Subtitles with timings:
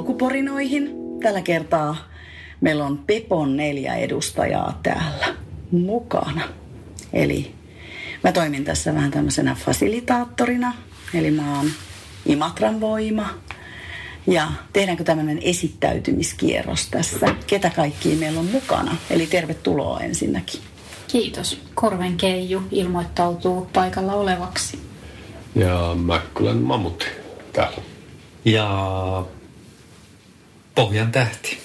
[0.00, 0.90] polkuporinoihin.
[1.22, 1.96] Tällä kertaa
[2.60, 5.34] meillä on Pepon neljä edustajaa täällä
[5.70, 6.42] mukana.
[7.12, 7.54] Eli
[8.24, 10.74] mä toimin tässä vähän tämmöisenä fasilitaattorina,
[11.14, 11.70] eli mä oon
[12.26, 13.28] Imatran voima.
[14.26, 17.34] Ja tehdäänkö tämmöinen esittäytymiskierros tässä?
[17.46, 18.96] Ketä kaikkia meillä on mukana?
[19.10, 20.60] Eli tervetuloa ensinnäkin.
[21.08, 21.60] Kiitos.
[21.74, 24.78] Korven Keiju ilmoittautuu paikalla olevaksi.
[25.54, 27.06] Ja Mäkkylän mammutti
[27.52, 27.82] täällä.
[28.44, 29.24] Ja
[30.74, 31.58] Pohjan tähti.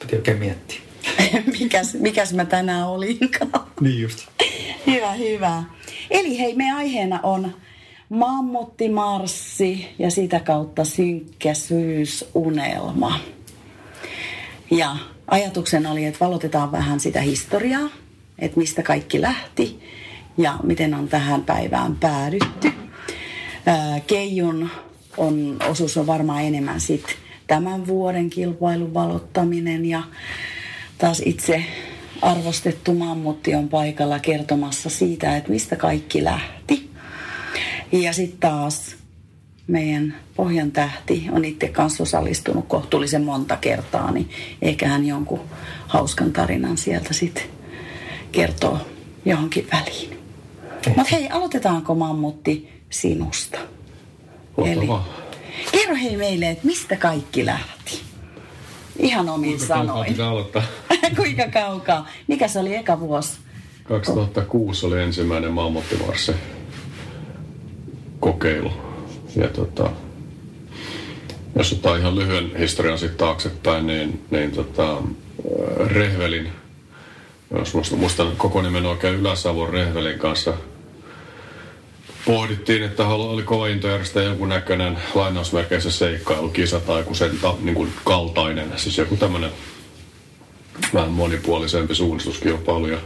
[0.00, 0.80] Piti oikein miettiä.
[1.60, 3.66] mikäs, mikäs mä tänään olinkaan?
[3.80, 4.26] Niin just.
[4.86, 5.62] hyvä, hyvä.
[6.10, 7.54] Eli hei, me aiheena on
[8.08, 13.20] mammuttimarssi ja sitä kautta synkkä syysunelma.
[14.70, 17.88] Ja ajatuksen oli, että valotetaan vähän sitä historiaa,
[18.38, 19.80] että mistä kaikki lähti
[20.38, 22.72] ja miten on tähän päivään päädytty.
[24.06, 24.70] Keijun
[25.16, 30.02] on, osuus on varmaan enemmän sit tämän vuoden kilpailun valottaminen ja
[30.98, 31.64] taas itse
[32.22, 36.90] arvostettu mammutti on paikalla kertomassa siitä, että mistä kaikki lähti.
[37.92, 38.96] Ja sitten taas
[39.66, 44.30] meidän Pohjan tähti on itse kanssa osallistunut kohtuullisen monta kertaa, niin
[44.62, 45.40] ehkä hän jonkun
[45.86, 47.44] hauskan tarinan sieltä sitten
[48.32, 48.78] kertoo
[49.24, 50.18] johonkin väliin.
[50.86, 53.58] Mutta hei, aloitetaanko mammutti sinusta?
[54.64, 54.88] Eli,
[55.72, 58.02] kerro hei meille, että mistä kaikki lähti?
[58.98, 60.06] Ihan omin Kuinka sanoin.
[60.12, 60.62] pitää aloittaa?
[61.16, 62.08] Kuinka kaukaa?
[62.26, 63.32] Mikä se oli eka vuosi?
[63.84, 66.32] 2006 oli ensimmäinen mammuttimarssi
[68.20, 68.72] kokeilu.
[69.36, 69.90] Ja tota,
[71.56, 75.02] jos ottaa ihan lyhyen historian sitten taaksepäin, niin, niin tota,
[75.86, 76.48] Rehvelin,
[77.58, 80.54] jos muistan, muistan koko nimen oikein Ylä-Savon Rehvelin kanssa
[82.26, 87.74] pohdittiin, että oli kova into järjestää jonkun näköinen lainausmerkeissä seikkailukisa tai joku sen ta, niin
[87.74, 89.50] kuin kaltainen, siis joku tämmöinen
[90.94, 92.86] vähän monipuolisempi suunnistuskilpailu.
[92.86, 92.98] Ja,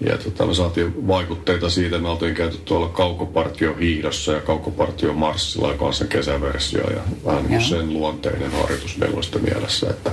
[0.00, 5.68] ja tota, me saatiin vaikutteita siitä, me oltiin käyty tuolla kaukopartio hiidossa ja kaukopartio marssilla,
[5.68, 10.10] joka on sen kesäversio ja vähän niin kuin sen luonteinen harjoitus meillä mielessä, että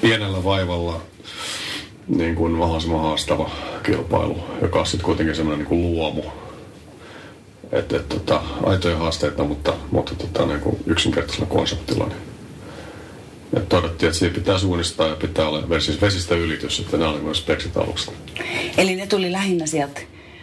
[0.00, 1.00] pienellä vaivalla
[2.08, 3.50] niin kuin mahdollisimman haastava
[3.82, 6.22] kilpailu, joka on sitten kuitenkin semmoinen niin kuin luomu.
[7.72, 12.06] Että et, tota, aitoja haasteita, mutta, mutta tota, niin kuin yksinkertaisella konseptilla.
[12.06, 12.32] Niin
[13.52, 17.20] ja todettiin, että siinä pitää suunnistaa ja pitää olla vesistä, vesistä ylitys, että nämä oli
[17.20, 18.10] myös speksit aluksi.
[18.78, 20.00] Eli ne tuli lähinnä sieltä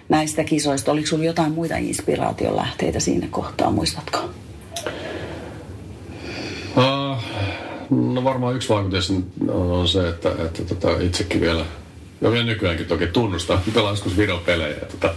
[0.09, 0.91] näistä kisoista.
[0.91, 4.29] Oliko sinulla jotain muita inspiraation lähteitä siinä kohtaa, muistatko?
[6.77, 7.17] Uh,
[7.89, 9.13] no varmaan yksi vaikutus
[9.47, 11.65] on se, että, että tota, itsekin vielä
[12.21, 14.75] ja vielä nykyäänkin toki tunnustaa, pelaan joskus videopelejä.
[14.75, 15.13] Tota,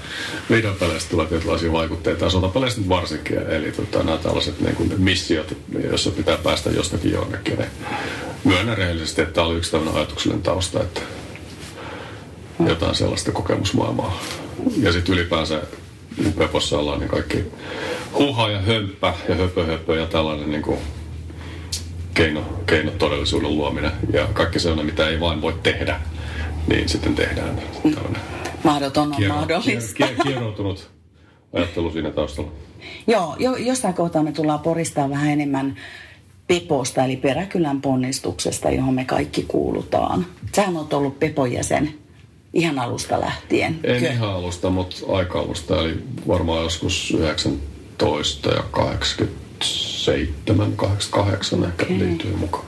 [0.50, 3.38] videopeleistä tulee tietynlaisia vaikutteita, sotapeleistä nyt varsinkin.
[3.38, 7.58] Eli tota, nämä tällaiset niin kuin missiot, joissa pitää päästä jostakin jonnekin.
[7.58, 7.70] Niin
[8.44, 11.00] myönnän rehellisesti, että tämä oli yksi tämmöinen ajatuksellinen tausta, että
[12.66, 14.20] jotain sellaista kokemusmaailmaa.
[14.76, 15.62] Ja sitten ylipäänsä
[16.38, 17.44] Pepossa ollaan niin kaikki
[18.14, 20.78] huha ja hömppä ja höpö, höpö ja tällainen niin kuin
[22.14, 23.92] keino, keino todellisuuden luominen.
[24.12, 26.00] Ja kaikki sellainen, mitä ei vain voi tehdä
[26.66, 28.20] niin sitten tehdään tällainen
[28.64, 30.06] Mahdoton on mahdollista.
[30.06, 30.90] kier- kieroutunut
[31.52, 32.50] ajattelu siinä taustalla.
[33.06, 35.76] Joo, jo, jossain kohtaa me tullaan poristaa vähän enemmän
[36.46, 40.26] Peposta, eli Peräkylän ponnistuksesta, johon me kaikki kuulutaan.
[40.56, 41.94] Sähän oot ollut Pepon jäsen
[42.54, 43.80] ihan alusta lähtien.
[43.84, 44.12] En Kyllä.
[44.12, 45.94] ihan alusta, mutta aika alusta, eli
[46.28, 51.98] varmaan joskus 19 ja 87, 88 ehkä Okei.
[51.98, 52.64] liittyy mukaan.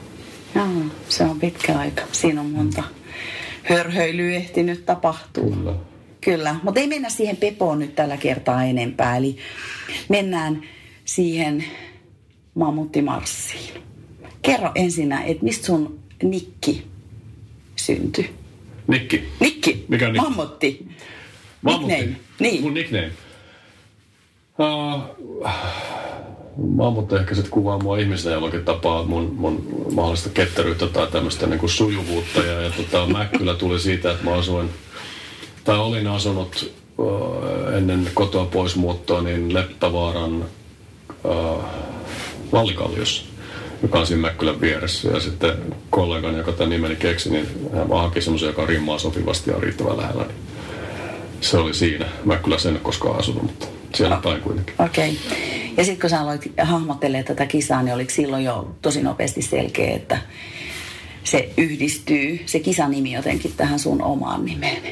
[0.54, 0.66] Joo,
[1.08, 2.02] se on pitkä aika.
[2.12, 2.82] Siinä on monta
[3.64, 5.44] hörhöilyä ehtinyt tapahtua.
[5.44, 5.74] Kyllä.
[6.20, 9.16] Kyllä, mutta ei mennä siihen Pepoon nyt tällä kertaa enempää.
[9.16, 9.36] Eli
[10.08, 10.62] mennään
[11.04, 11.64] siihen
[12.54, 13.82] mammuttimarssiin.
[14.42, 16.86] Kerro ensinnä, että mistä sun nikki
[17.76, 18.30] syntyi?
[18.88, 19.28] Nikki.
[19.40, 19.84] Nikki?
[19.88, 20.20] Mikä nikki?
[20.20, 20.88] Mammutti.
[21.62, 21.94] Mammutti.
[21.94, 22.16] Nickname.
[22.40, 22.62] Niin.
[22.62, 23.10] Mun nickname.
[24.58, 25.48] Uh,
[26.56, 31.68] Mammut ehkä sitten kuvaa mua ihmisenä jollakin tapaa mun, mun mahdollista ketteryyttä tai tämmöistä niin
[31.68, 32.40] sujuvuutta.
[32.40, 34.70] Ja, ja tota, Mäkkylä tuli siitä, että mä asuin,
[35.64, 37.44] tai olin asunut uh,
[37.76, 40.44] ennen kotoa pois muuttoa, niin Leppävaaran
[41.24, 41.64] uh,
[42.52, 43.34] Vallikalliossa
[43.84, 45.08] joka on siinä Mäkkylän vieressä.
[45.08, 49.50] Ja sitten kollegani, joka tämän nimeni keksi, niin hän vaan haki semmoisen, joka rimmaa sopivasti
[49.50, 50.22] ja riittävän lähellä.
[50.22, 50.36] Niin
[51.40, 52.06] se oli siinä.
[52.24, 54.74] Mäkkylässä en ole koskaan asunut, mutta siellä päin kuitenkin.
[54.78, 55.18] Okei.
[55.26, 55.38] Okay.
[55.76, 59.96] Ja sitten kun sä aloit hahmottelemaan tätä kisaa, niin oliko silloin jo tosi nopeasti selkeä,
[59.96, 60.18] että
[61.24, 64.82] se yhdistyy, se kisanimi jotenkin tähän sun omaan nimeen.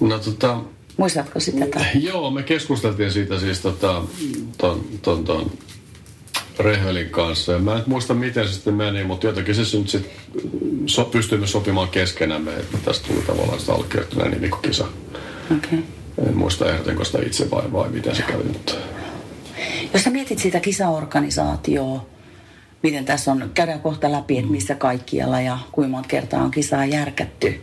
[0.00, 0.60] No tota,
[0.96, 1.66] Muistatko sitä?
[1.66, 1.84] Tai?
[1.94, 4.02] joo, me keskusteltiin siitä siis tota,
[4.58, 5.50] ton, ton, ton
[6.58, 7.52] Rehvelin kanssa.
[7.52, 10.10] Ja mä en muista, miten se sitten meni, mutta jotenkin se nyt sit
[10.86, 14.86] so, pystyimme sopimaan keskenämme, että tästä tuli tavallaan sitä allekirjoittuneen nimikokisa.
[15.56, 15.78] Okay.
[16.18, 18.74] En muista ehdotinko sitä itse vai, vai miten se kävi, mutta
[19.92, 22.06] Jos sä mietit sitä kisaorganisaatioa,
[22.82, 26.84] miten tässä on, käydään kohta läpi, että missä kaikkialla ja kuinka monta kertaa on kisaa
[26.84, 27.60] järkätty,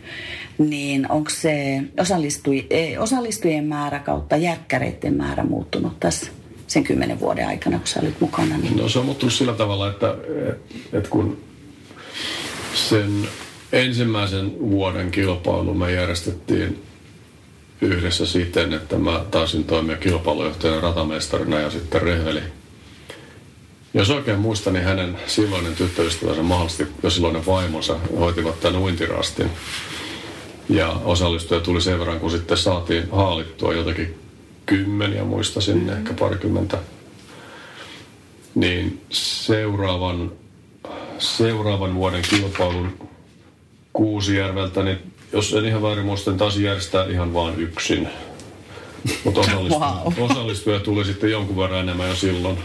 [0.58, 6.30] niin onko se osallistui, eh, osallistujien määrä kautta järkkäreiden määrä muuttunut tässä
[6.66, 8.56] sen kymmenen vuoden aikana, kun sä olit mukana?
[8.58, 8.76] Niin...
[8.76, 10.14] No se on muuttunut sillä tavalla, että,
[10.92, 11.38] että kun
[12.74, 13.28] sen
[13.72, 16.82] ensimmäisen vuoden kilpailu me järjestettiin
[17.82, 22.40] yhdessä siten, että mä taisin toimia kilpailujohtajana ratamestarina ja sitten Rehveli.
[23.94, 29.50] Jos oikein muistan, niin hänen silloinen tyttöystävänsä mahdollisesti jo silloinen vaimonsa hoitivat tämän uintirastin.
[30.68, 34.18] Ja osallistuja tuli sen verran, kun sitten saatiin haalittua jotakin
[34.66, 36.78] kymmeniä muista sinne, ehkä parikymmentä.
[38.54, 40.32] Niin seuraavan,
[41.18, 43.08] seuraavan vuoden kilpailun
[43.92, 48.08] Kuusijärveltä, niin jos en ihan väärin muista, niin taas järjestää ihan vain yksin.
[49.24, 50.30] Mutta osallistuja, Wow.
[50.30, 52.58] osallistuja tuli sitten jonkun verran enemmän jo silloin,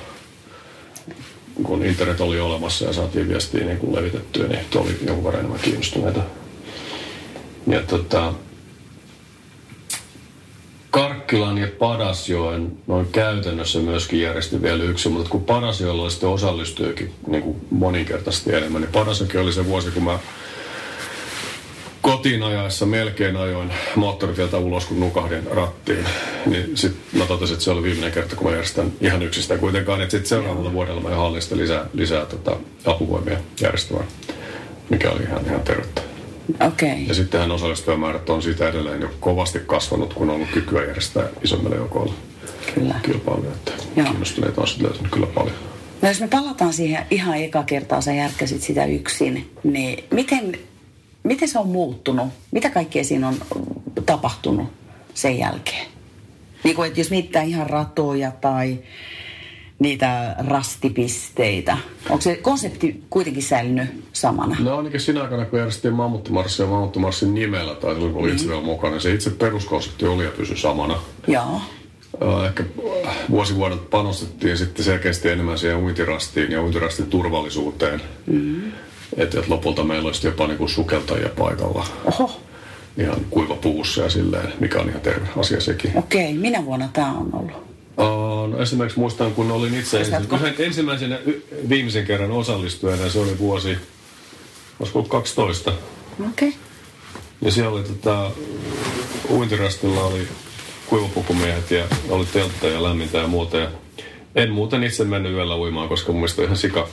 [1.64, 5.62] kun internet oli olemassa ja saatiin viestiä niin kuin levitettyä, niin oli jonkun verran enemmän
[5.62, 6.20] kiinnostuneita.
[7.68, 8.34] Ja tota,
[10.92, 17.14] Karkkilan ja Padasjoen noin käytännössä myöskin järjesti vielä yksi, mutta kun Padasjoella oli sitten osallistujakin
[17.28, 20.20] niin kuin moninkertaisesti enemmän, niin Padasjoki oli se vuosi, kun mä
[22.12, 26.06] kotiin ajaessa melkein ajoin moottoritieltä ulos, kun nukahdin rattiin.
[26.46, 30.02] Niin sitten mä totesin, että se oli viimeinen kerta, kun mä järjestän ihan yksistä kuitenkaan.
[30.02, 34.08] Että sitten seuraavalla vuodella mä hallin sitä lisää, lisää tota, apuvoimia järjestämään,
[34.90, 36.02] mikä oli ihan, ihan tervettä.
[36.68, 36.98] Okay.
[37.08, 41.76] Ja sittenhän osallistujamäärät on siitä edelleen jo kovasti kasvanut, kun on ollut kykyä järjestää isommille
[41.76, 42.14] joukoille
[42.76, 42.96] Kyllä.
[43.04, 43.52] kilpailuja.
[43.52, 44.08] Että Joo.
[44.08, 45.56] kiinnostuneita on sitten löytynyt kyllä paljon.
[46.02, 50.60] No jos me palataan siihen ihan eka kertaa, sä järkkäsit sitä yksin, niin miten,
[51.28, 52.28] miten se on muuttunut?
[52.52, 53.36] Mitä kaikkea siinä on
[54.06, 54.68] tapahtunut
[55.14, 55.88] sen jälkeen?
[56.64, 58.80] Niin kuin, että jos mietitään ihan ratoja tai
[59.80, 61.78] niitä rastipisteitä.
[62.10, 64.56] Onko se konsepti kuitenkin säilynyt samana?
[64.60, 68.48] No ainakin siinä aikana, kun järjestettiin Mammuttimarssia ja Mammuttimarssin nimellä, tai silloin kun oli itse
[68.48, 71.00] vielä mukana, niin se itse peruskonsepti oli ja pysyi samana.
[71.28, 71.62] Joo.
[72.24, 72.64] Äh, Ehkä
[73.30, 78.02] vuosi vuodelta panostettiin sitten selkeästi enemmän siihen uintirastiin ja uintirastin turvallisuuteen.
[78.26, 78.72] Mm-hmm.
[79.18, 82.42] Että et lopulta meillä olisi jopa niinku sukeltajia paikalla Oho,
[82.98, 85.92] ihan kuiva puussa ja silleen, mikä on ihan terve asia sekin.
[85.96, 86.34] okei.
[86.34, 87.68] Minä vuonna tämä on ollut?
[87.98, 90.02] Uh, no esimerkiksi muistan, kun olin itse
[90.60, 93.78] ensimmäisen y- viimeisen kerran osallistujana, ja se oli vuosi,
[94.80, 95.74] olisiko ollut 12.
[96.30, 96.54] Okei.
[97.42, 98.32] Ja siellä oli tota,
[99.30, 100.28] uintirastilla oli
[100.88, 103.58] kuivapukumiehet ja oli teltta ja lämmintä ja muuta.
[103.58, 103.70] Ja
[104.38, 106.88] en muuten itse mennyt yöllä uimaan, koska mun mielestä on ihan sika,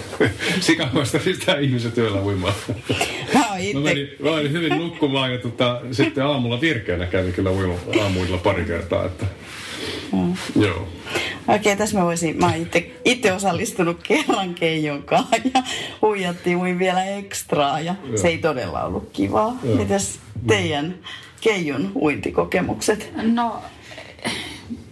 [0.60, 2.54] sikamaista pistää ihmiset yöllä uimaan.
[3.34, 7.32] Mä oon Mä itse menin, mä menin hyvin nukkumaan ja tota, sitten aamulla virkeänä kävin
[7.32, 9.04] kyllä uima, aamuilla pari kertaa.
[9.04, 9.26] Että,
[10.12, 10.34] Mm.
[10.62, 10.88] Joo.
[11.48, 15.62] Okei, tässä mä voisin, mä oon itse, itse osallistunut kerran Keijon kanssa ja
[16.02, 19.58] huijattiin uin vielä ekstraa ja se ei todella ollut kivaa.
[19.64, 19.76] Joo.
[19.76, 20.94] Mitäs teidän
[21.40, 23.12] Keijon uintikokemukset?
[23.22, 23.62] No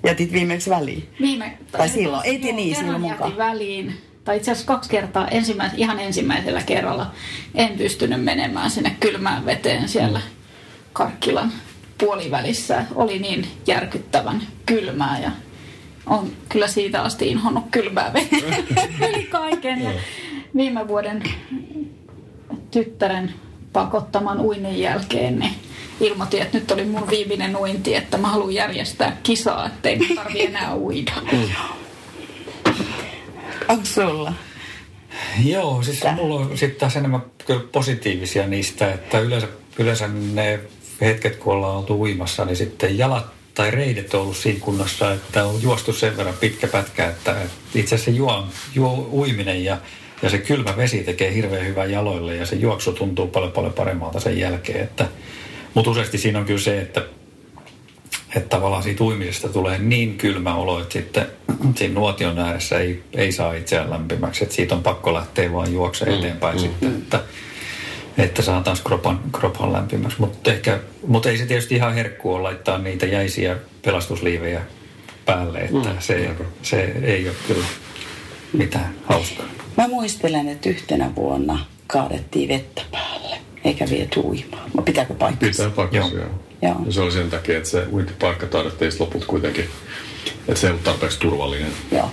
[0.08, 1.08] Jätit viimeksi väliin?
[1.20, 1.58] viime...
[1.72, 3.36] Tai silloin, ei te niin, silloin mukaan.
[3.36, 3.94] väliin.
[4.24, 7.10] Tai itse asiassa kaksi kertaa, ensimmäis, ihan ensimmäisellä kerralla
[7.54, 10.20] en pystynyt menemään sinne kylmään veteen siellä
[10.92, 11.52] Karkkilan
[11.98, 12.84] puolivälissä.
[12.94, 15.30] Oli niin järkyttävän kylmää ja
[16.06, 18.56] on kyllä siitä asti inhonnut kylmää vettä
[19.08, 19.82] yli kaiken.
[19.82, 19.90] Ja
[20.56, 21.22] viime vuoden
[22.70, 23.34] tyttären
[23.72, 25.54] pakottaman uinnin jälkeen niin
[26.00, 30.74] ilmoitin, että nyt oli mun viimeinen uinti, että mä haluan järjestää kisaa, ettei tarvi enää
[30.74, 31.12] uida.
[33.68, 34.32] Onko sulla?
[35.44, 36.14] Joo, siis Tää.
[36.14, 39.48] mulla on sitten taas enemmän kyllä positiivisia niistä, että yleensä,
[39.78, 40.60] yleensä ne
[41.00, 45.44] hetket, kun ollaan oltu uimassa, niin sitten jalat tai reidet on ollut siinä kunnossa, että
[45.44, 49.78] on juostu sen verran pitkä pätkä, että että itse asiassa juo, juo uiminen ja,
[50.22, 54.20] ja se kylmä vesi tekee hirveän hyvää jaloille ja se juoksu tuntuu paljon paljon paremmalta
[54.20, 54.80] sen jälkeen.
[54.80, 55.08] Että,
[55.74, 57.04] mutta useasti siinä on kyllä se, että
[58.36, 61.26] että tavallaan siitä uimisesta tulee niin kylmä olo, että sitten
[61.76, 64.44] siinä nuotion ääressä ei, ei saa itseään lämpimäksi.
[64.44, 66.60] Että siitä on pakko lähteä vaan juoksemaan Mm, eteenpäin mm.
[66.60, 67.20] sitten, että,
[68.18, 70.16] että saa taas kropan, kropan lämpimäksi.
[70.20, 70.50] Mutta
[71.06, 74.60] mutta ei se tietysti ihan herkku ole laittaa niitä jäisiä pelastusliivejä
[75.24, 76.30] päälle, että Mm, se,
[76.62, 77.66] se ei ole kyllä
[78.52, 79.46] mitään hauskaa.
[79.78, 84.70] Mä muistelen, että yhtenä vuonna kaadettiin vettä päälle, eikä viety uimaan.
[84.74, 85.62] No, pitääkö paikkansa?
[85.62, 86.26] Pitää paikkansa, Joo.
[86.62, 86.76] joo.
[86.86, 89.64] Ja se oli sen takia, että se uintipaikka taidettiin lopulta kuitenkin,
[90.48, 91.70] että se ei ollut tarpeeksi turvallinen.
[91.92, 92.10] Joo.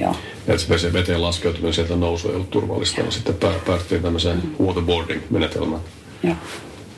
[0.00, 0.16] Joo.
[0.46, 4.02] Ja että se vesi- veteen laskeutuminen sieltä nousu ei ollut turvallista, ja sitten pää- päädyttiin
[4.02, 5.80] tämmöiseen waterboarding-menetelmään.
[6.22, 6.34] Joo.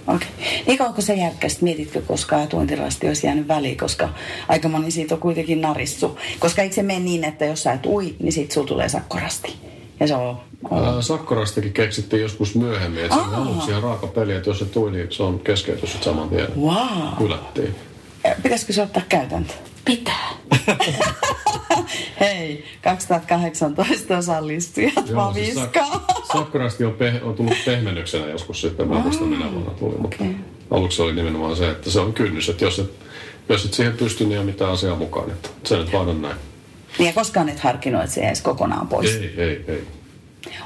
[0.07, 0.29] Okei.
[0.67, 4.09] Niin kauan kun sä järkkäsit, mietitkö koskaan, että uintirasti olisi jäänyt väliin, koska
[4.49, 6.19] aika moni siitä on kuitenkin narissu.
[6.39, 9.55] Koska eikö se mene niin, että jos sä et ui, niin sit sulla tulee sakkorasti.
[10.01, 10.41] Ja se on...
[10.71, 14.91] Ää, Sakkorastakin keksittiin joskus myöhemmin, että se on ihan raaka peli, että jos se tuli,
[14.91, 16.49] niin se on keskeytys saman tien.
[16.61, 17.21] Wow.
[17.21, 17.75] Hylättiin.
[18.43, 19.53] Pitäisikö se ottaa käytäntö?
[19.85, 20.29] Pitää.
[22.21, 25.85] Hei, 2018 osallistujat Joo, siis vaviskaa.
[25.85, 29.95] sak- sakkorasti on, peh- on tullut pehmennyksenä joskus sitten, mä en muista minä vuonna tuli,
[29.99, 30.37] mutta okei.
[30.71, 32.91] aluksi oli nimenomaan se, että se on kynnys, että jos et,
[33.49, 36.23] jos et siihen pysty, niin ei ole mitään asiaa mukaan, että se nyt vaan on
[36.23, 36.37] näin.
[37.01, 39.15] Niin ja koskaan et harkinnut, että se jäisi kokonaan pois.
[39.17, 39.85] Ei, ei, ei.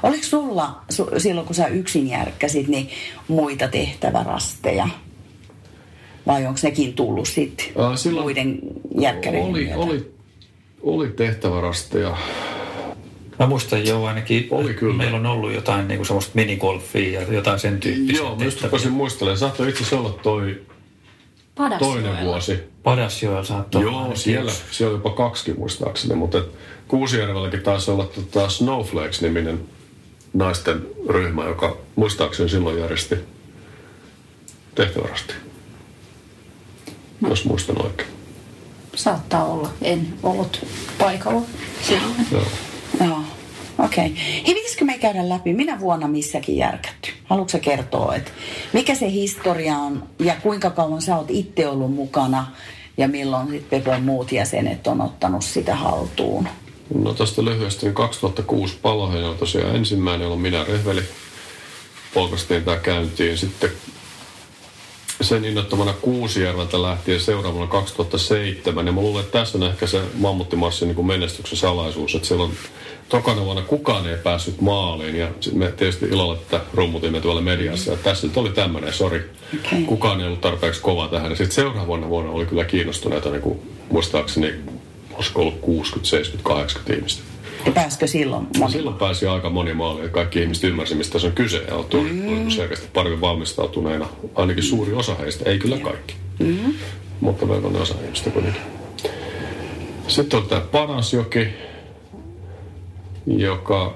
[0.03, 2.89] Oliko sulla su, silloin, kun sä yksin järkkäsit, niin
[3.27, 4.87] muita tehtävärasteja?
[6.27, 7.65] Vai onko nekin tullut sitten
[7.95, 8.59] silloin muiden
[8.99, 9.77] järkkäreiden Oli, myötä?
[9.77, 10.11] oli,
[10.81, 12.17] oli tehtävärasteja.
[13.39, 14.97] Mä muistan jo ainakin, Oli kyllä.
[14.97, 18.63] meillä on ollut jotain niin kuin semmoista minigolfia ja jotain sen tyyppisiä Joo, mä just
[18.63, 19.37] rupesin muistelemaan.
[19.37, 20.61] Saattoi itse asiassa olla toi
[21.79, 22.59] toinen vuosi.
[22.83, 24.63] Padasjoella saattoi olla Joo, siellä, yksi.
[24.71, 26.45] siellä oli jopa kaksikin muistaakseni, mutta et
[26.87, 29.59] Kuusijärvelläkin taisi olla tota Snowflakes-niminen
[30.33, 33.15] naisten ryhmä, joka muistaakseni silloin järjesti
[34.75, 35.33] tehtävärasti.
[37.29, 38.09] Jos muistan oikein.
[38.95, 39.69] Saattaa olla.
[39.81, 40.65] En ollut
[40.99, 41.41] paikalla
[41.81, 42.13] silloin.
[42.31, 42.43] Joo.
[43.79, 44.05] Okei.
[44.05, 44.17] Okay.
[44.45, 47.11] Hei, pitäisikö me käydä läpi, minä vuonna missäkin järkätty?
[47.23, 48.31] Haluatko kertoa, että
[48.73, 52.47] mikä se historia on ja kuinka kauan sä oot itse ollut mukana
[52.97, 56.47] ja milloin sitten Pepon muut jäsenet on ottanut sitä haltuun?
[56.93, 61.03] No tästä lyhyesti, niin 2006 Palohen on tosiaan ensimmäinen, jolloin minä rehveli
[62.13, 63.37] polkastiin tämä käyntiin.
[63.37, 63.69] Sitten
[65.21, 68.85] sen innoittamana Kuusijärveltä lähtien seuraavana 2007.
[68.85, 72.51] Ja mä luulen, että tässä on ehkä se mammuttimarssin niin menestyksen salaisuus, että silloin
[73.09, 75.15] tokana vuonna kukaan ei päässyt maaliin.
[75.15, 77.91] Ja me tietysti ilolla tätä rummutimme tuolla mediassa.
[77.91, 79.81] Ja tässä nyt oli tämmöinen, sori, Okei.
[79.81, 81.31] kukaan ei ollut tarpeeksi kova tähän.
[81.31, 83.59] Ja sitten seuraavana vuonna oli kyllä kiinnostuneita, niin kuin,
[83.91, 84.53] muistaakseni,
[85.13, 87.34] olisiko ollut 60, 70, 80 ihmistä.
[87.65, 88.71] Ja pääskö silloin No moni?
[88.71, 91.57] silloin pääsi aika moni maali ja kaikki ihmiset ymmärsi, mistä se on kyse.
[91.57, 92.49] Ja tuli mm.
[92.49, 94.07] selkeästi paremmin valmistautuneena.
[94.35, 96.15] Ainakin suuri osa heistä, ei kyllä kaikki.
[96.39, 96.73] Mm.
[97.19, 98.61] Mutta melkoinen osa ihmistä kuitenkin.
[100.07, 101.47] Sitten on tämä Parasjoki,
[103.27, 103.95] joka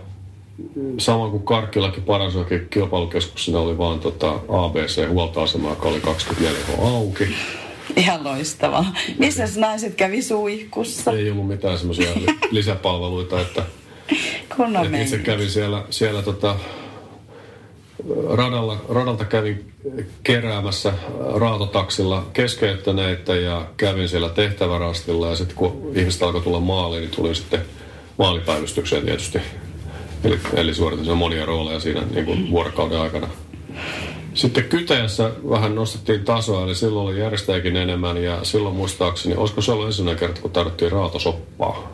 [0.97, 7.35] samoin kuin Karkkilakin Parasjoki kilpailukeskuksena oli vaan tota ABC-huoltoasema, joka oli 24 H auki.
[7.95, 8.93] Ihan loistavaa.
[9.17, 11.11] Missä naiset kävi suihkussa?
[11.11, 12.09] Ei ollut mitään semmoisia
[12.51, 13.63] lisäpalveluita, että
[14.55, 16.55] Kunnon Et itse kävin siellä, siellä tota,
[18.29, 19.71] radalla, radalta kävin
[20.23, 20.93] keräämässä
[21.35, 27.35] raatotaksilla keskeyttäneitä ja kävin siellä tehtävärastilla ja sitten kun ihmiset alkoi tulla maaliin, niin tulin
[27.35, 27.61] sitten
[28.17, 29.39] maalipäivystykseen tietysti.
[30.23, 33.27] Eli, eli suoritin monia rooleja siinä niin kuin vuorokauden aikana.
[34.33, 39.71] Sitten Kyteessä vähän nostettiin tasoa, eli silloin oli järjestäjäkin enemmän ja silloin muistaakseni, olisiko se
[39.71, 41.91] ollut ensimmäinen kerta, kun tarvittiin raatosoppaa?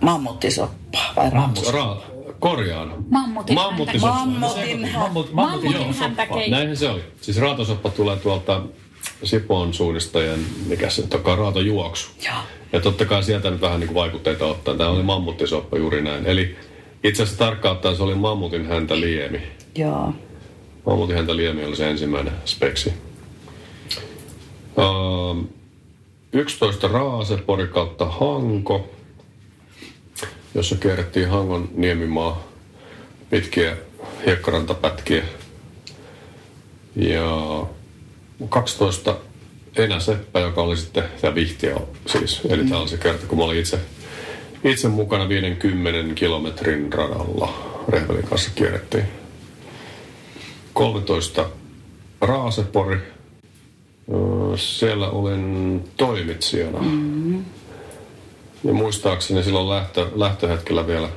[0.00, 1.66] Mammuttisoppaa vai Mammut.
[1.66, 2.94] Ra- korjaan.
[3.10, 4.14] Mammutin Mammuttisoppa.
[4.14, 4.88] Mammutin.
[4.92, 5.92] Mammut, Mammutin joo.
[6.00, 6.26] häntä.
[6.48, 7.04] Näinhän se oli.
[7.20, 8.62] Siis raatosoppa tulee tuolta
[9.24, 12.10] Sipoon suunnistajien, mikä se nyt onkaan, raatojuoksu.
[12.24, 12.34] Joo.
[12.72, 14.76] Ja totta kai sieltä nyt vähän niin kuin vaikutteita ottaa.
[14.76, 16.26] Tämä oli mammuttisoppa juuri näin.
[16.26, 16.56] Eli
[17.04, 19.42] itse asiassa tarkkaan ottaen se oli mammutin häntä liemi.
[19.76, 20.12] Joo.
[20.86, 22.92] Mammutin häntä liemi oli se ensimmäinen speksi.
[24.76, 25.48] Uh,
[26.32, 28.90] 11 Raase, Pori kautta Hanko,
[30.54, 32.48] jossa kierrettiin Hangon niemimaa
[33.30, 33.76] pitkiä
[34.26, 35.24] hiekkarantapätkiä.
[36.96, 37.66] Ja
[38.48, 39.16] 12
[39.76, 42.40] Enä Seppä, joka oli sitten tämä Vihtiä siis.
[42.48, 43.78] Eli tämä oli se kerta, kun mä olin itse,
[44.64, 47.72] itse mukana 50 kilometrin radalla.
[47.88, 49.21] Rehvelin kanssa kierrettiin.
[50.72, 51.44] 13
[52.20, 52.98] Raasepori.
[54.56, 56.78] Siellä olin toimitsijana.
[56.78, 57.44] Mm-hmm.
[58.64, 61.08] Ja muistaakseni silloin lähtö, lähtöhetkellä vielä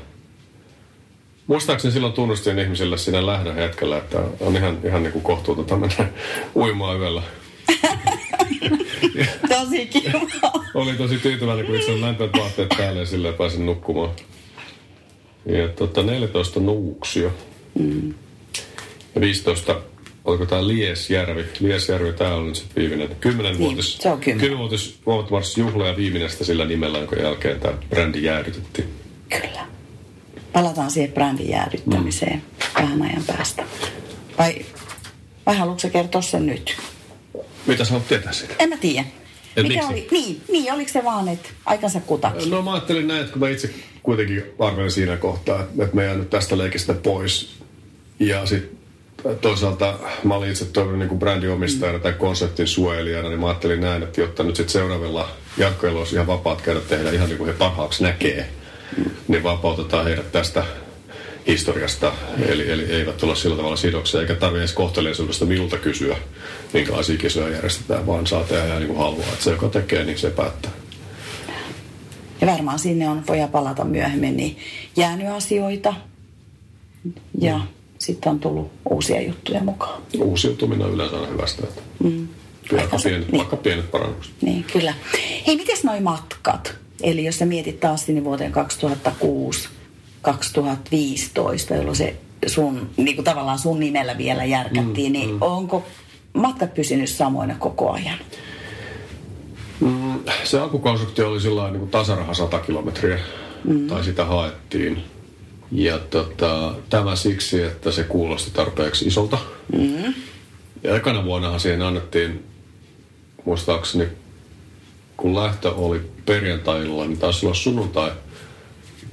[1.48, 6.10] Muistaakseni silloin tunnustin ihmisille siinä lähdön hetkellä, että on ihan, ihan niin kuin kohtuutonta mennä
[6.56, 7.22] uimaan yöllä.
[9.50, 10.52] Tosi kiva.
[10.74, 14.10] Oli tosi tyytyväinen, kun itse on lämpöät vaatteet päälle ja silleen pääsin nukkumaan.
[15.46, 17.32] Ja tota, 14 Nuuksio.
[17.80, 18.14] Mm.
[19.16, 19.82] Ja 15,
[20.26, 21.46] oliko tämä Liesjärvi?
[21.60, 23.16] Liesjärvi, tämä on nyt sitten viimeinen.
[23.20, 24.50] 10 vuotis, Niin, se on kymmenen.
[24.50, 24.60] 10
[25.06, 28.88] vuotis juhla ja viimeinen sitä sillä nimellä, jonka jälkeen tämä brändi jäädytettiin.
[29.30, 29.66] Kyllä.
[30.54, 32.44] Palataan siihen brändin jäädyttämiseen
[32.76, 33.64] vähän ajan päästä.
[34.38, 34.66] Vai,
[35.46, 36.78] vai haluatko sä kertoa sen nyt?
[37.66, 38.54] Mitä sä haluat tietää siitä?
[38.60, 39.06] En mä tiedä.
[39.58, 39.94] Et Mikä miksi?
[39.94, 42.50] oli, niin, niin, oliko se vaan, että aikansa kutakin?
[42.50, 43.70] No mä ajattelin näin, että kun mä itse
[44.04, 47.56] kuitenkin arvelin siinä kohtaa, että, mä jään nyt tästä leikistä pois.
[48.20, 48.78] Ja sitten
[49.42, 54.22] toisaalta mä olin itse toiminut niin brändiomistajana tai konseptin suojelijana, niin mä ajattelin näin, että
[54.22, 58.04] jotta nyt sitten seuraavilla jatkoilla olisi ihan vapaat käydä tehdä ihan niin kuin he parhaaksi
[58.04, 58.50] näkee,
[59.28, 60.64] niin vapautetaan heidät tästä
[61.48, 62.14] historiasta,
[62.48, 66.18] eli, eli eivät ole sillä tavalla sidoksia, eikä tarvitse edes kohteliaisuudesta minulta kysyä,
[66.74, 69.28] minkälaisia kisoja järjestetään, vaan saa tehdä ihan niin kuin haluaa.
[69.28, 70.72] Että se, joka tekee, niin se päättää.
[72.42, 74.58] Ja varmaan sinne on, voi palata myöhemmin, niin
[74.96, 75.94] jäänyt asioita.
[77.42, 77.64] Ja mm.
[78.06, 80.02] Sitten on tullut uusia juttuja mukaan.
[80.20, 81.64] Uusiutuminen on yleensä aina hyvästä.
[81.64, 82.28] Että mm.
[82.78, 83.38] vaikka, pienet, niin.
[83.38, 84.34] vaikka pienet parannukset.
[84.42, 84.94] Niin, kyllä.
[85.48, 86.76] Hei, miten noi matkat?
[87.04, 89.70] Eli jos sä mietit taas sinne vuoteen 2006,
[90.22, 92.16] 2015, jolloin se
[92.48, 95.38] sun, niin kuin tavallaan sun nimellä vielä järkättiin, mm, niin mm.
[95.42, 95.84] onko
[96.34, 98.20] matkat pysynyt samoina koko ajan?
[99.80, 103.20] Mm, se alkukonstruktio oli sillä niin tasaraha 100 kilometriä,
[103.64, 103.88] mm.
[103.88, 105.15] tai sitä haettiin.
[105.72, 109.38] Ja tota, tämä siksi, että se kuulosti tarpeeksi isolta.
[109.78, 110.14] Mm.
[110.84, 112.44] Ja ekana vuonnahan siihen annettiin,
[113.46, 114.08] muistaakseni,
[115.18, 118.12] kun lähtö oli perjantailla, niin taisi olla sunnuntai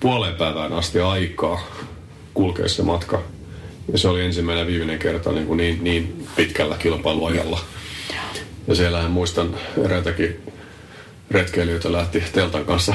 [0.01, 1.61] puoleen päivään asti aikaa
[2.35, 3.23] kulkea se matka.
[3.93, 7.61] Ja se oli ensimmäinen viimeinen kerta niin, kuin niin, niin pitkällä kilpailuajalla.
[8.69, 10.53] Ja siellähän muistan eräitäkin
[11.33, 12.95] retkeilijöitä lähti teltan kanssa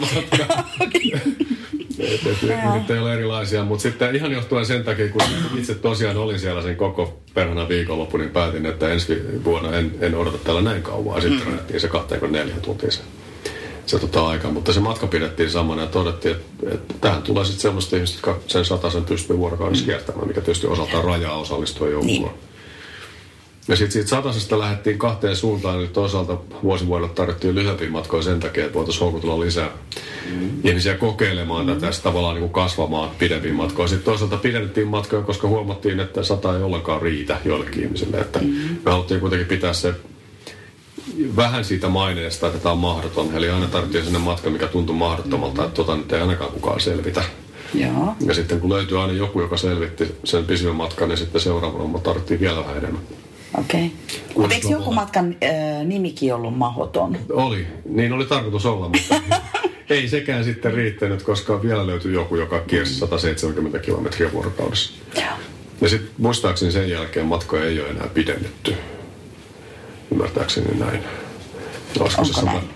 [0.00, 0.64] matkaa.
[2.76, 5.22] Et, ei ole erilaisia, mutta sitten ihan johtuen sen takia, kun
[5.58, 10.14] itse tosiaan olin siellä sen koko perhana viikonloppu, niin päätin, että ensi vuonna en, en
[10.14, 11.22] odota täällä näin kauan.
[11.22, 11.78] Sitten mm.
[11.78, 13.00] se 24 tuntia se,
[13.86, 17.62] se tota aika, mutta se matka pidettiin samana ja todettiin, että, että tähän tulee sitten
[17.62, 22.06] semmoista ihmistä, jotka sen sen pystyy vuorokaudessa kiertämään, mikä tietysti osaltaan rajaa osallistua joukkoon.
[22.06, 22.51] Niin.
[23.68, 28.64] Ja sitten siitä satasesta lähdettiin kahteen suuntaan, eli toisaalta vuosivuodelle tarvittiin lyhyempiä matkoja sen takia,
[28.64, 29.70] että voitaisiin houkutella lisää
[30.30, 30.50] mm.
[30.64, 31.74] ihmisiä kokeilemaan mm.
[31.74, 33.88] tätä ja tavallaan niin kuin kasvamaan pidempiä matkoja.
[33.88, 38.16] Sitten toisaalta pidennettiin matkoja, koska huomattiin, että sata ei ollenkaan riitä joillekin ihmisille.
[38.16, 38.46] Että mm.
[38.84, 39.94] Me haluttiin kuitenkin pitää se
[41.36, 43.34] vähän siitä maineesta, että tämä on mahdoton.
[43.34, 47.24] Eli aina tarvittiin sinne matka, mikä tuntui mahdottomalta, että tota nyt ei ainakaan kukaan selvitä.
[47.74, 48.14] Joo.
[48.26, 52.40] Ja sitten kun löytyi aina joku, joka selvitti sen pysyvän matkan, niin sitten seuraavana tarvittiin
[52.40, 53.02] vielä vähän enemmän.
[53.58, 53.86] Okei.
[53.86, 54.20] Okay.
[54.36, 57.18] Mutta eikö joku matkan äh, nimikin ollut mahoton?
[57.32, 59.14] Oli, niin oli tarkoitus olla, mutta
[59.90, 64.92] ei sekään sitten riittänyt, koska vielä löytyi joku, joka kiersi 170 kilometriä vuorokaudessa.
[65.14, 65.24] Joo.
[65.80, 68.74] Ja sitten muistaakseni sen jälkeen matkoja ei ole enää pidennetty.
[70.12, 71.04] Ymmärtääkseni näin.
[72.00, 72.52] Olisiko se Onko sama?
[72.52, 72.70] näin?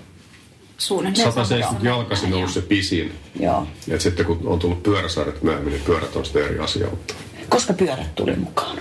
[0.79, 3.13] Suunnilleen 170 jalkaisin on ollut se pisin.
[3.41, 3.67] Joo.
[3.87, 6.87] Ja sitten kun on tullut pyöräsarjat myöhemmin, niin pyörät on sitten eri asia.
[7.49, 8.79] Koska pyörät tuli mukaan?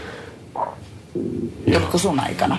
[1.67, 2.57] Ja, Tuliko sun aikana?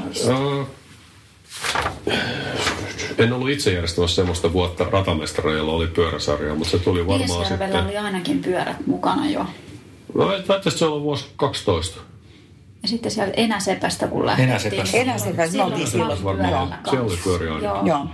[3.18, 7.66] En ollut itse järjestämässä semmoista vuotta ratamestareilla, jolla oli pyöräsarja, mutta se tuli varmaan Iesjärvellä
[7.66, 7.84] sitten...
[7.84, 9.46] oli ainakin pyörät mukana jo.
[10.14, 12.00] No, väittäisi se olla vuosi 12.
[12.82, 14.50] Ja sitten siellä Enäsepästä kun lähdettiin.
[14.50, 14.96] Enäsepästä.
[14.96, 16.74] niin Enäsepästä, me silloin oli silloin varmaan.
[16.90, 17.66] Se oli pyöriä aina.
[17.66, 17.86] Joo.
[17.86, 18.06] Joo.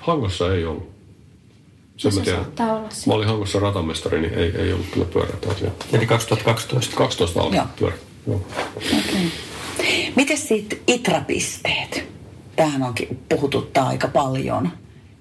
[0.00, 0.94] Hangossa ei ollut.
[1.96, 2.44] Sen Se mä tiedän.
[2.88, 3.06] se.
[3.06, 5.70] Mä olin Hangossa ratamestari, niin ei, ei ollut kyllä pyörät asia.
[5.92, 6.96] Eli 2012.
[6.96, 7.66] 12 alkoi Joo.
[7.78, 8.00] pyörät.
[8.26, 8.36] Joo.
[8.76, 9.24] Okay.
[10.16, 12.04] Miten sitten itrapisteet?
[12.56, 14.70] Tähän onkin puhututtaa aika paljon,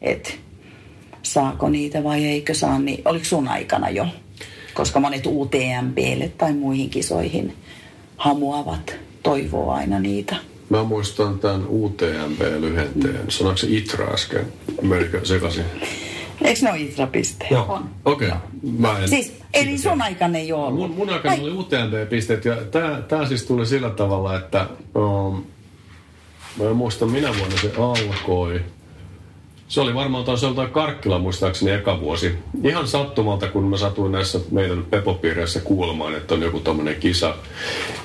[0.01, 0.29] että
[1.23, 4.07] saako niitä vai eikö saa, niin oliko sun aikana jo?
[4.73, 7.55] Koska monet UTMPlle tai muihin kisoihin
[8.17, 10.35] hamuavat, toivoo aina niitä.
[10.69, 13.31] Mä muistan tämän UTMP-lyhenteen.
[13.31, 14.45] Sanoiko se ITRA äsken?
[14.81, 15.65] Menikö sekaisin?
[16.41, 17.51] Eikö ne ole itrapisteet?
[17.51, 17.65] Joo.
[17.69, 17.89] On.
[18.05, 18.27] Okei.
[18.27, 18.39] Okay.
[18.77, 19.09] Mä en...
[19.09, 20.79] Siis, eli sun aikana ei ole ollut?
[20.79, 25.43] Mun, mun aikana oli UTMP-pisteet ja tää, tää siis tuli sillä tavalla, että um,
[26.59, 28.61] mä en muista minä vuonna se alkoi.
[29.67, 32.31] Se oli varmaan taas joltain Karkkila muistaakseni eka vuosi.
[32.63, 37.35] Ihan sattumalta, kun mä satuin näissä meidän pepopiireissä kuulemaan, että on joku tommonen kisa.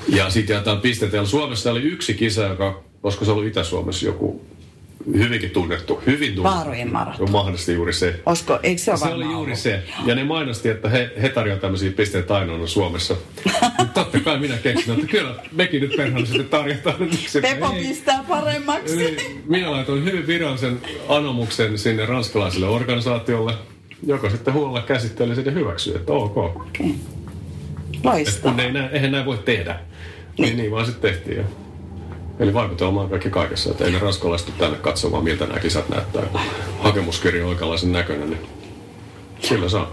[0.08, 1.16] Ja sitten jaetaan pisteitä.
[1.16, 4.40] Ja Suomessa oli yksi kisa, joka, olisiko se ollut Itä-Suomessa joku
[5.06, 6.42] hyvinkin tunnettu, hyvin tunnettu.
[6.42, 7.26] Vaarojen maraton.
[7.26, 8.20] On mahdollisesti juuri se.
[8.26, 9.58] Olisiko, eikö se ole Se oli juuri ollut?
[9.58, 9.82] se.
[10.04, 13.16] Ja ne mainosti, että he, he tarjoavat tämmöisiä pisteitä ainoana Suomessa.
[13.94, 16.96] Totta kai minä keksin, että kyllä mekin nyt perhana sitten tarjotaan.
[17.42, 18.96] Pepo pistää paremmaksi.
[18.96, 23.54] Niin, minä laitoin hyvin virallisen anomuksen sinne ranskalaiselle organisaatiolle,
[24.06, 26.36] joka sitten huolella käsitteli sen ja hyväksyi, että ok.
[26.36, 26.90] Okay.
[28.04, 28.52] Loistavaa.
[28.52, 29.80] kun ei näin, eihän näin voi tehdä.
[30.38, 31.36] Niin, niin vaan sitten tehtiin.
[31.36, 31.44] Ja...
[32.38, 36.22] Eli vaikutelma on kaikki kaikessa, että ei ne ranskalaiset tänne katsomaan, miltä nämä kisat näyttää.
[36.80, 38.40] Hakemuskirja on oikeanlaisen näköinen, niin
[39.40, 39.90] sillä saa.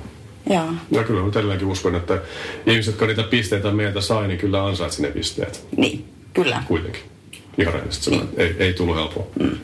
[0.50, 0.66] Joo.
[0.92, 2.22] Ja kyllä mä edelleenkin uskon, että
[2.66, 6.64] ihmiset, jotka niitä pisteitä meiltä sai, niin kyllä ansaitsi ne pisteet Niin, kyllä.
[6.68, 7.02] kuitenkin.
[7.58, 8.30] Ihan rehellisesti sanoen.
[8.38, 9.26] Ei, ei tullut helppoa.
[9.40, 9.58] Mm.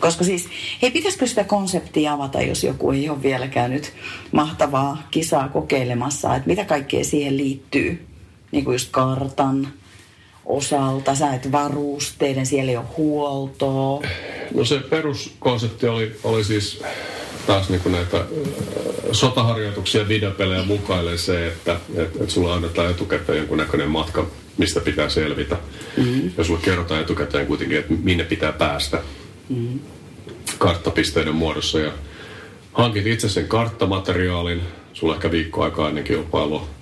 [0.00, 0.48] Koska siis,
[0.82, 3.92] hei, pitäisikö sitä konseptia avata, jos joku ei ole vielä käynyt
[4.32, 8.06] mahtavaa kisaa kokeilemassa, että mitä kaikkea siihen liittyy?
[8.52, 9.68] Niin kuin just kartan
[10.48, 14.02] osalta, sä et varusteiden, siellä ei ole huoltoa.
[14.54, 16.82] No se peruskonsepti oli, oli siis
[17.46, 18.24] taas niin kuin näitä
[19.12, 25.56] sotaharjoituksia videopelejä mukailee se, että et, et sulla annetaan etukäteen jonkunnäköinen matka, mistä pitää selvitä.
[25.96, 26.30] Mm-hmm.
[26.38, 29.02] Ja sulle kerrotaan etukäteen kuitenkin, että minne pitää päästä
[29.48, 29.80] mm-hmm.
[30.58, 31.78] karttapisteiden muodossa.
[31.78, 31.92] Ja
[32.72, 36.77] hankit itse sen karttamateriaalin, sulla ehkä viikko aikaa ennen kilpailua.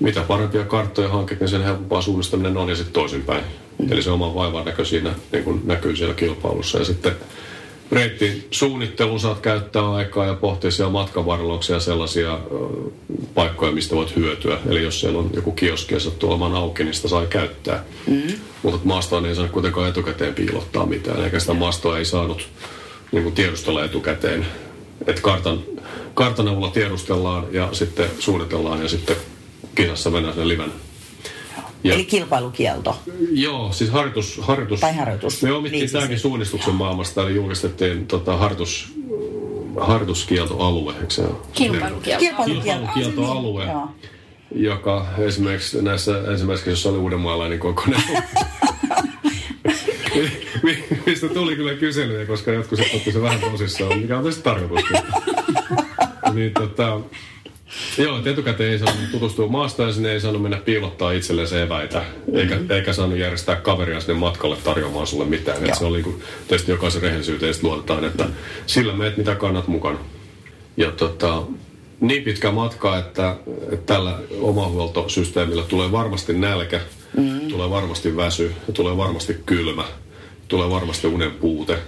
[0.00, 3.44] Mitä parempia karttoja hankit, niin sen helpompaa suunnistaminen on ja sitten toisinpäin.
[3.44, 3.92] Mm-hmm.
[3.92, 6.78] Eli se oma vaivan näkö siinä niin kun näkyy siellä kilpailussa.
[6.78, 7.12] Ja sitten
[7.92, 12.38] reitin suunnittelu saat käyttää aikaa ja pohtia siellä matkavarreluksia sellaisia ö,
[13.34, 14.58] paikkoja, mistä voit hyötyä.
[14.68, 17.84] Eli jos siellä on joku kioski ja sattuu olemaan auki, niin sitä saa käyttää.
[18.06, 18.34] Mm-hmm.
[18.62, 22.48] Mutta maastoon ei saa kuitenkaan etukäteen piilottaa mitään, eikä sitä maastoa ei saanut
[23.12, 24.46] niin kuin tiedustella etukäteen.
[25.06, 25.58] Että kartan,
[26.14, 29.16] kartan avulla tiedustellaan ja sitten suunnitellaan ja sitten
[29.82, 30.72] kisassa mennään sen liven
[31.84, 32.98] ja, Eli kilpailukielto.
[33.30, 34.38] Joo, siis harjoitus.
[34.42, 35.42] harjoitus tai harjoitus.
[35.42, 36.22] Me omittiin niin, tämäkin siis.
[36.22, 38.94] suunnistuksen maailmasta, eli julkistettiin tota, harjoitus,
[39.80, 42.24] harjoituskieltoalue, eikö se Kilpailukielto.
[42.24, 43.66] Kilpailukieltoalue.
[44.54, 48.02] Joka esimerkiksi näissä ensimmäisessä, jossa oli uudenmaalainen kokoinen.
[51.06, 54.90] Mistä tuli kyllä kyselyjä, koska jotkut sitten otti se vähän tosissaan, mikä on tietysti tarkoitus.
[56.34, 57.00] niin, tota,
[57.98, 61.62] Joo, että etukäteen ei saanut tutustua maasta ja sinne ei saanut mennä piilottaa itselleen se
[61.62, 62.04] eväitä.
[62.32, 62.70] Eikä, mm-hmm.
[62.70, 65.64] eikä saanut järjestää kaveria sinne matkalle tarjoamaan sulle mitään.
[65.64, 68.26] Että se oli kun tietysti jokaisen rehellisyyteen luotetaan, että
[68.66, 69.98] sillä meet mitä kannat mukana.
[70.76, 71.42] Ja tota,
[72.00, 73.36] niin pitkä matka, että,
[73.72, 76.80] että tällä omahuoltosysteemillä tulee varmasti nälkä,
[77.16, 77.48] mm-hmm.
[77.48, 79.84] tulee varmasti väsy, tulee varmasti kylmä,
[80.48, 81.78] tulee varmasti unen puute.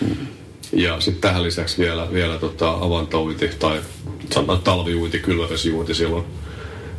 [0.00, 0.26] Mm-hmm.
[0.72, 3.80] Ja sitten tähän lisäksi vielä, vielä tota avantouinti tai
[4.34, 6.24] sanotaan talviuinti, kylmävesiuinti silloin,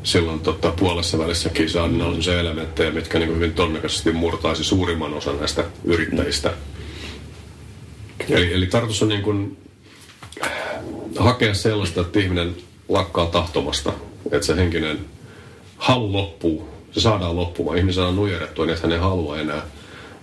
[0.03, 5.13] silloin tota, puolessa välissä kisaa, niin on se elementtejä, mitkä niin hyvin todennäköisesti murtaisi suurimman
[5.13, 6.53] osan näistä yrittäjistä.
[8.29, 9.57] Eli, eli tarkoitus on niin kuin
[11.17, 12.55] hakea sellaista, että ihminen
[12.89, 13.93] lakkaa tahtomasta,
[14.31, 14.99] että se henkinen
[15.77, 17.77] halu loppuu, se saadaan loppumaan.
[17.77, 19.61] Ihminen saadaan nujerettua niin, että hän ei halua enää,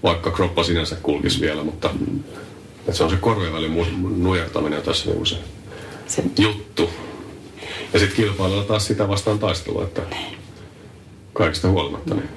[0.02, 1.90] vaikka kroppa sinänsä kulkisi vielä, mutta
[2.78, 5.36] että se on se korvien välin nujertaminen tässä niin se,
[6.08, 6.90] se juttu.
[7.92, 10.02] Ja sitten kilpailella taas sitä vastaan taistelua, että
[11.32, 12.14] kaikista huolimatta.
[12.14, 12.28] Niin.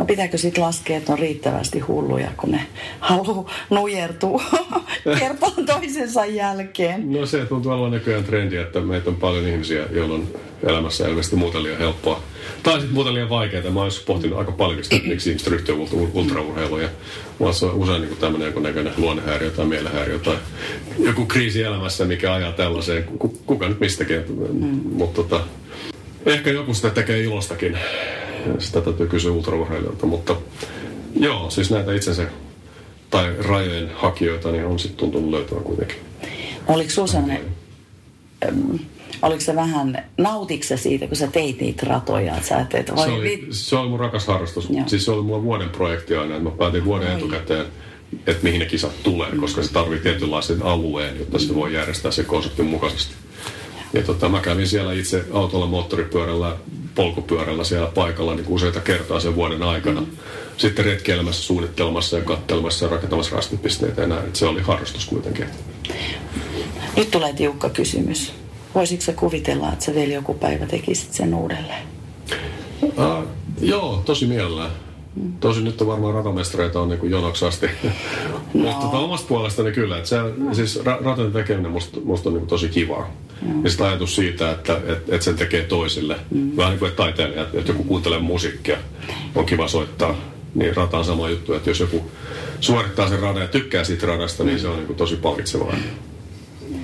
[0.00, 2.66] No pitääkö sitten laskea, että on riittävästi hulluja, kun ne
[3.00, 4.42] haluaa nujertua
[5.18, 7.12] kertaan toisensa jälkeen?
[7.12, 10.28] No se tuntuu olevan nykyään trendi, että meitä on paljon ihmisiä, joilla on
[10.62, 12.22] elämässä ilmeisesti muuta liian helppoa.
[12.62, 13.70] Tai sitten muuta liian vaikeaa.
[13.70, 15.74] Mä olisin pohtinut aika paljon sitä, miksi ihmiset ryhtyy
[16.12, 16.82] ultraurheiluun.
[16.82, 16.88] Ja
[17.38, 20.36] mulla on usein niin tämmöinen joku näköinen luonnehäiriö tai mielenhäiriö tai
[20.98, 23.04] joku kriisi elämässä, mikä ajaa tällaiseen.
[23.46, 24.24] Kuka nyt mistäkin.
[24.28, 24.80] Mm.
[24.92, 25.40] Mutta tota,
[26.26, 27.78] ehkä joku sitä tekee ilostakin
[28.58, 30.36] sitä täytyy kysyä ultraurheilijoilta, mutta
[31.20, 32.26] joo, siis näitä itsensä
[33.10, 35.96] tai rajojen hakijoita niin on sitten tuntunut löytävän kuitenkin.
[36.66, 37.40] Oliko sinulla sellainen,
[38.48, 38.76] ähm,
[39.22, 42.36] oliko se vähän, nautikse siitä, kun sä teit niitä ratoja?
[42.36, 44.70] Että sä teet, vai se, oli, se oli mun rakas harrastus.
[44.70, 44.88] Joo.
[44.88, 47.14] Siis se oli mulla vuoden projekti aina, että mä päätin vuoden Oi.
[47.14, 47.66] etukäteen,
[48.26, 52.24] että mihin ne kisat tulee, koska se tarvitsee tietynlaisen alueen, jotta se voi järjestää se
[52.24, 53.14] konseptin mukaisesti.
[53.92, 56.56] Ja tota, mä kävin siellä itse autolla, moottoripyörällä,
[56.94, 60.00] polkupyörällä siellä paikalla niin useita kertaa sen vuoden aikana.
[60.00, 60.06] Mm.
[60.56, 64.24] Sitten retkeilemässä, suunnittelemassa ja kattelemassa ja rakentamassa rastipisteitä ja näin.
[64.24, 65.46] Et se oli harrastus kuitenkin.
[66.96, 68.32] Nyt tulee tiukka kysymys.
[68.74, 71.82] Voisitko sä kuvitella, että sä vielä joku päivä tekisit sen uudelleen?
[72.82, 73.24] Uh,
[73.60, 74.70] joo, tosi mielellään.
[75.16, 75.32] Mm.
[75.40, 77.66] Tosi nyt on varmaan ratamestareita on niin jonoksi asti.
[78.54, 78.62] No.
[78.62, 79.96] Mutta tota, omasta puolestani kyllä.
[79.96, 80.54] Että se, no.
[80.54, 83.10] siis ra- ratojen tekeminen musta, musta on niin tosi kivaa.
[83.42, 83.64] Mm.
[83.64, 86.16] Ja sitten ajatus siitä, että et, et sen tekee toisille.
[86.30, 86.56] Mm.
[86.56, 88.76] Vähän niin kuin taiteilija, että, että joku kuuntelee musiikkia,
[89.34, 90.14] on kiva soittaa.
[90.54, 92.10] Niin rata on sama juttu, että jos joku
[92.60, 95.74] suorittaa sen radan ja tykkää siitä radasta, niin se on niin kuin tosi palkitsevaa.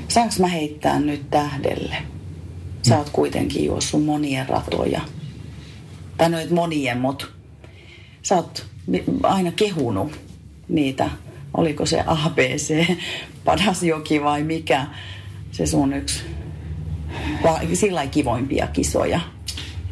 [0.09, 1.97] Saanko mä heittää nyt tähdelle?
[2.83, 5.01] Sä oot kuitenkin juossut monien ratoja.
[6.17, 7.27] Tai noit monien, mutta
[8.23, 8.67] sä oot
[9.23, 10.13] aina kehunut
[10.69, 11.11] niitä.
[11.55, 12.87] Oliko se ABC,
[13.45, 14.87] Padasjoki vai mikä
[15.53, 16.23] se sun yksi
[17.75, 19.21] sillä kivoimpia kisoja?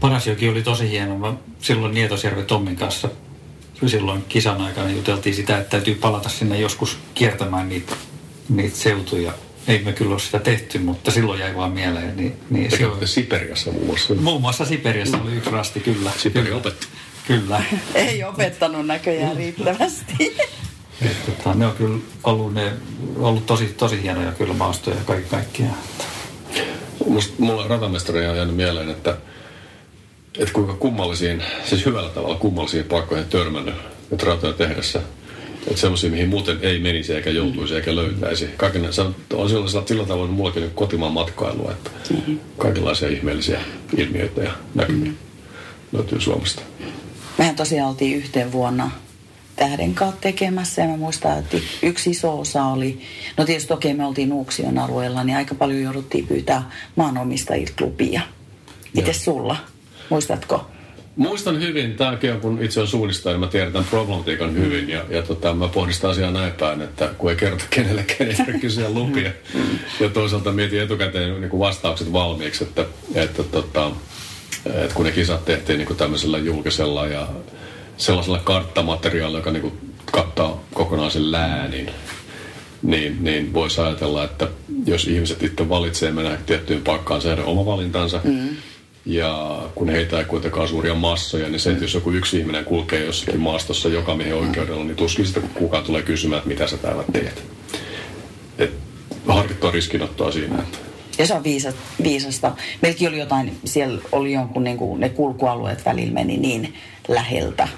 [0.00, 1.18] Padasjoki oli tosi hieno.
[1.18, 3.09] Mä silloin Nietosjärvi Tommin kanssa
[3.87, 7.96] silloin kisan aikana juteltiin sitä, että täytyy palata sinne joskus kiertämään niitä,
[8.48, 9.33] niitä seutuja.
[9.68, 12.16] Ei me kyllä ole sitä tehty, mutta silloin jäi vaan mieleen.
[12.16, 13.09] Niin, niin se on...
[13.09, 14.14] Siperiassa muun muassa.
[14.14, 16.11] Muun muassa Siperiassa oli yksi rasti, kyllä.
[16.18, 16.87] Siperi opetti.
[17.27, 17.62] Kyllä.
[17.94, 20.37] Ei opettanut näköjään riittävästi.
[21.03, 22.72] Et, tota, ne on kyllä ollut, ne,
[23.16, 25.74] ollut tosi, tosi hienoja kyllä maastoja kaikki kaikkiaan.
[27.07, 29.17] Musta, mulla ratamestari on jäänyt mieleen, että,
[30.39, 33.75] että kuinka kummallisiin, siis hyvällä tavalla kummallisiin paikkoihin törmännyt
[34.11, 35.01] nyt ratoja tehdessä.
[35.67, 38.49] Että semmoisia, mihin muuten ei menisi eikä joutuisi eikä löytäisi.
[38.57, 41.91] Kaiken, se on, on sillä, sillä tavoin mullakin nyt kotimaan matkailua, että
[42.59, 43.61] kaikenlaisia ihmeellisiä
[43.97, 45.17] ilmiöitä ja näkymiä mm-hmm.
[45.93, 46.63] löytyy Suomesta.
[47.39, 48.91] Mehän tosiaan oltiin yhteen vuonna
[49.57, 53.01] tähden kanssa tekemässä ja mä muistan, että yksi iso osa oli,
[53.37, 58.21] no tietysti toki me oltiin Nuuksion alueella, niin aika paljon jouduttiin pyytää maanomistajilta lupia.
[58.97, 59.57] Miten sulla?
[60.11, 60.67] Muistatko?
[61.17, 65.05] Muistan hyvin, tämäkin on kun itse on suunnistaja, niin mä tiedän tämän problematiikan hyvin ja,
[65.11, 69.31] ja tota, mä pohdistan asiaa näin päin, että kun ei kerrota kenellekään, ei kysyä lupia.
[70.01, 73.90] ja toisaalta mietin etukäteen niin kuin vastaukset valmiiksi, että, että, tota,
[74.67, 77.29] että kun ne kisat tehtiin niin kuin tämmöisellä julkisella ja
[77.97, 81.91] sellaisella karttamateriaalilla, joka niin kuin kattaa kokonaan sen läänin,
[82.83, 84.49] niin, niin voisi ajatella, että
[84.87, 88.49] jos ihmiset itse valitsee mennä tiettyyn paikkaan, se oma valintansa, mm
[89.07, 93.05] ja kun heitä ei kuitenkaan suuria massoja, niin se, että jos joku yksi ihminen kulkee
[93.05, 97.05] jossakin maastossa joka miehen oikeudella, niin tuskin sitä kukaan tulee kysymään, että mitä sä täällä
[97.13, 97.43] teet.
[98.59, 98.73] Et
[99.29, 100.59] harkittua riskinottoa siinä.
[100.59, 100.79] Että
[101.19, 102.53] ja se on viisa, viisasta.
[102.83, 106.75] Meilläkin oli jotain, siellä oli jonkun, niin kuin, ne kulkualueet välillä meni niin
[107.09, 107.69] läheltä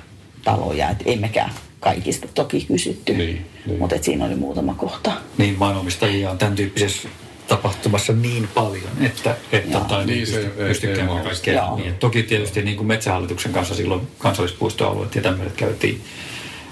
[0.47, 3.13] taloja, että emmekään kaikista toki kysytty.
[3.13, 3.79] Niin, niin.
[3.79, 5.13] Mutta siinä oli muutama kohta.
[5.39, 7.09] Niin, maanomistajia on tämän tyyppisessä
[7.49, 11.77] tapahtumassa niin paljon, että, että tai niin, se pysty käymään kaikkea.
[11.77, 16.01] Niin, toki tietysti niin kuin Metsähallituksen kanssa silloin kansallispuistoalueet ja tämmöiset käytiin,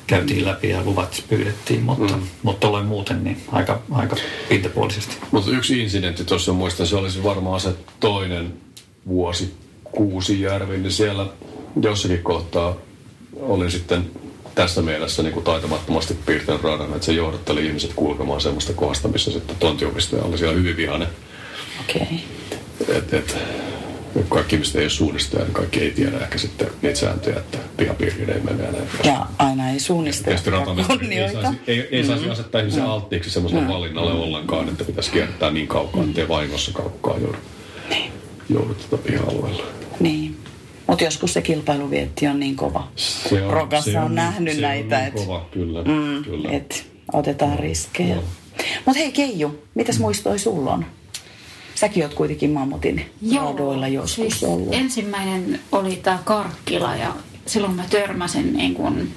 [0.06, 2.22] käytiin läpi ja luvat pyydettiin, mutta, mm.
[2.42, 4.16] mutta olen muuten niin aika, aika
[4.48, 5.16] pintapuolisesti.
[5.30, 8.52] Mutta yksi incidentti tuossa muistan, se olisi varmaan se toinen
[9.06, 11.26] vuosi Kuusijärvi, niin siellä
[11.82, 12.76] jossakin kohtaa
[13.40, 14.10] olin sitten
[14.54, 19.30] tässä mielessä niin kuin taitamattomasti piirtänyt radan, että se johdatteli ihmiset kulkemaan semmoista kohdasta, missä
[19.30, 21.08] sitten tontiomistaja oli siellä hyvin vihainen.
[21.80, 22.02] Okei.
[22.02, 22.96] Okay.
[22.96, 23.36] Et, et,
[24.28, 28.30] kaikki ihmiset ei ole suunnistajia, niin kaikki ei tiedä ehkä sitten niitä sääntöjä, että pihapiiriin
[28.30, 28.88] ei mene näin.
[29.04, 32.32] Ja aina ei suunnistaja ei saisi, ei, ei saisi mm-hmm.
[32.32, 32.90] asettaa ihmisiä mm.
[32.90, 33.68] alttiiksi semmoiselle mm.
[33.68, 37.38] valinnalle ollenkaan, että pitäisi kiertää niin kaukaa, ettei vahingossa kaukaa joudu,
[37.88, 38.12] niin.
[38.48, 39.64] joudu tuota piha-alueella.
[40.00, 40.33] Niin.
[40.86, 42.88] Mutta joskus se kilpailuvietti on niin kova.
[42.96, 44.96] Se on, Rokassa se on, on nähnyt se näitä.
[44.96, 45.82] On niin et, kova, kyllä.
[45.82, 46.50] Mm, kyllä.
[46.50, 48.16] Et otetaan riskejä.
[48.86, 50.86] Mutta hei Keiju, mitäs muistoi sulla on?
[51.74, 54.74] Säkin oot kuitenkin mammutin radoilla joskus siis ollut.
[54.74, 57.14] Ensimmäinen oli tämä Karkkila ja
[57.46, 59.08] silloin mä törmäsin niin kun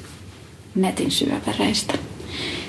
[0.75, 1.93] netin syövereistä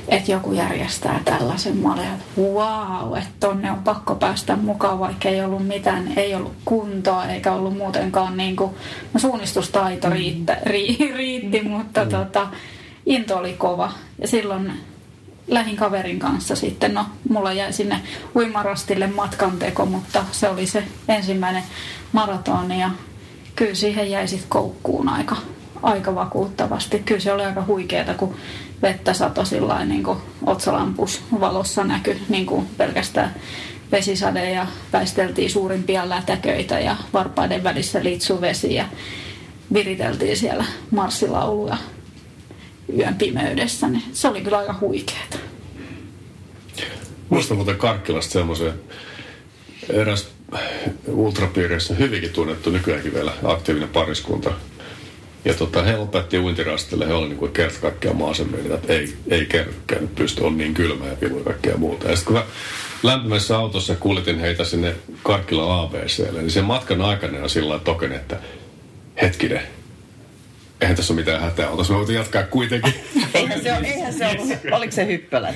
[0.08, 1.76] että joku järjestää tällaisen.
[1.76, 6.34] Mä olin, että wow, että tonne on pakko päästä mukaan, vaikka ei ollut mitään, ei
[6.34, 8.70] ollut kuntoa eikä ollut muutenkaan niin kuin,
[9.14, 12.10] no suunnistustaito riittä, ri, riitti, mutta mm.
[12.10, 12.48] tota,
[13.06, 13.92] into oli kova.
[14.20, 14.72] Ja silloin
[15.48, 18.00] lähin kaverin kanssa sitten, no mulla jäi sinne
[18.36, 21.62] uimarastille matkanteko, mutta se oli se ensimmäinen
[22.12, 22.90] maratoni ja
[23.56, 25.36] kyllä siihen jäi sitten koukkuun aika,
[25.82, 26.98] aika vakuuttavasti.
[26.98, 28.34] Kyllä se oli aika huikeeta, kun
[28.82, 30.06] vettä sato sillä niin
[30.46, 33.34] otsalampus valossa näky niin kuin pelkästään
[33.92, 38.00] vesisade ja väisteltiin suurimpia lätäköitä ja varpaiden välissä
[38.40, 38.84] vesi ja
[39.72, 41.76] viriteltiin siellä marssilauluja
[42.98, 43.88] yön pimeydessä.
[43.88, 45.38] Niin se oli kyllä aika huikeeta.
[47.28, 48.72] Muistan muuten Karkkilasta semmoisen
[49.90, 50.28] eräs
[51.06, 54.50] ultrapiireissä hyvinkin tunnettu nykyäänkin vielä aktiivinen pariskunta–
[55.44, 60.08] ja tota, he lopetti uintirastille, he olivat niin kerta kaikkiaan maasemmin, että ei, ei kerrokään
[60.08, 62.10] pysty, on niin kylmä ja pilu ja kaikkea muuta.
[62.10, 62.48] Ja sitten kun mä
[63.02, 68.36] lämpimässä autossa kuljetin heitä sinne Karkkila ABClle, niin sen matkan aikana on sillä token, että
[69.22, 69.62] hetkinen,
[70.80, 71.70] eihän tässä ole mitään hätää.
[71.70, 72.94] Oltaisiin me voitu jatkaa kuitenkin.
[73.34, 74.58] eihän se, ole, eihän se ollut.
[74.72, 75.54] Oliko se hyppälät?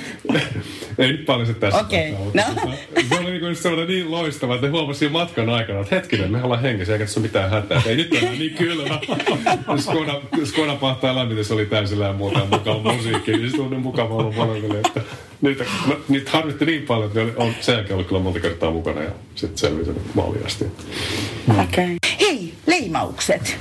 [0.98, 1.80] Ei nyt paljon se tässä.
[1.80, 2.12] Okei.
[2.12, 2.24] Okay.
[2.34, 2.72] No.
[3.08, 6.92] Se oli niin, sellainen niin loistava, että huomasin matkan aikana, että hetkinen, me ollaan hengessä,
[6.92, 7.82] eikä tässä ole mitään hätää.
[7.86, 9.00] Ei nyt ole niin kylmä.
[9.82, 13.32] Skoda, Skoda pahtaa lämmitys oli täysillä ja muuta mukava musiikki.
[13.32, 15.00] Niin se on niin mukava ollut paljon, että
[15.40, 18.70] niitä, no, niitä harmitti niin paljon, että ne on sen jälkeen ollut kyllä monta kertaa
[18.70, 20.64] mukana ja sitten selvitynyt maaliin asti.
[21.48, 21.64] Okei.
[21.64, 21.96] Okay.
[22.20, 23.58] Hei, leimaukset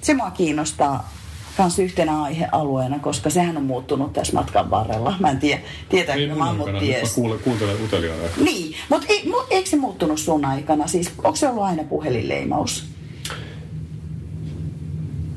[0.00, 1.10] se mua kiinnostaa
[1.58, 5.14] myös yhtenä aihealueena, koska sehän on muuttunut tässä matkan varrella.
[5.20, 7.14] Mä en tiedä, tietääkö mammut ties.
[7.14, 8.22] Kuule, kuuntelen uteliaana.
[8.44, 10.86] Niin, mutta ei, eikö se muuttunut sun aikana?
[10.86, 12.84] Siis onko se ollut aina puhelinleimaus?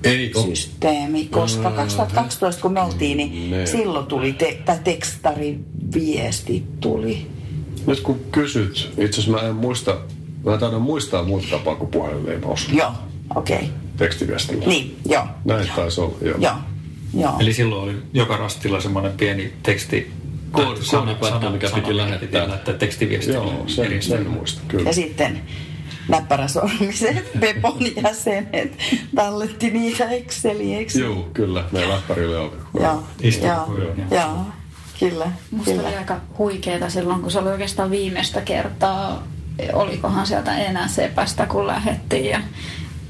[0.03, 3.65] Ei systeemi, koska 2012 kun me oltiin, niin ne.
[3.65, 7.27] silloin tuli, te, tai tekstariviesti tuli.
[7.87, 9.97] Nyt kun kysyt, itse asiassa mä en muista,
[10.45, 12.69] mä taidan muistaa muuta tapaa kuin puhelinleimaus.
[12.73, 12.91] Joo,
[13.35, 13.57] okei.
[13.57, 14.65] Okay tekstiviestillä.
[14.65, 15.27] Niin, joo.
[15.45, 15.75] Näin joo.
[15.75, 16.37] taisi olla, joo.
[16.39, 16.55] joo.
[17.13, 17.35] Joo.
[17.39, 20.11] Eli silloin oli joka rastilla semmoinen pieni teksti,
[20.51, 22.47] Koodi- sana- koodipätkä, sana- mikä sana, piti lähettää.
[22.47, 23.37] lähettää tekstiviestillä.
[23.37, 24.89] Joo, sen, eri sen muista, kyllä.
[24.89, 25.41] Ja sitten
[26.09, 28.77] näppäräsormiset Pepon jäsenet
[29.15, 30.99] talletti niitä Excelieksi.
[30.99, 31.63] Joo, kyllä.
[31.71, 32.51] Meidän läppärillä on.
[32.79, 33.03] Joo,
[33.43, 34.45] joo, joo,
[34.99, 35.87] kyllä, Musta kyllä.
[35.87, 39.27] oli aika huikeeta silloin, kun se oli oikeastaan viimeistä kertaa,
[39.73, 42.25] olikohan sieltä enää sepästä, kun lähettiin.
[42.25, 42.41] Ja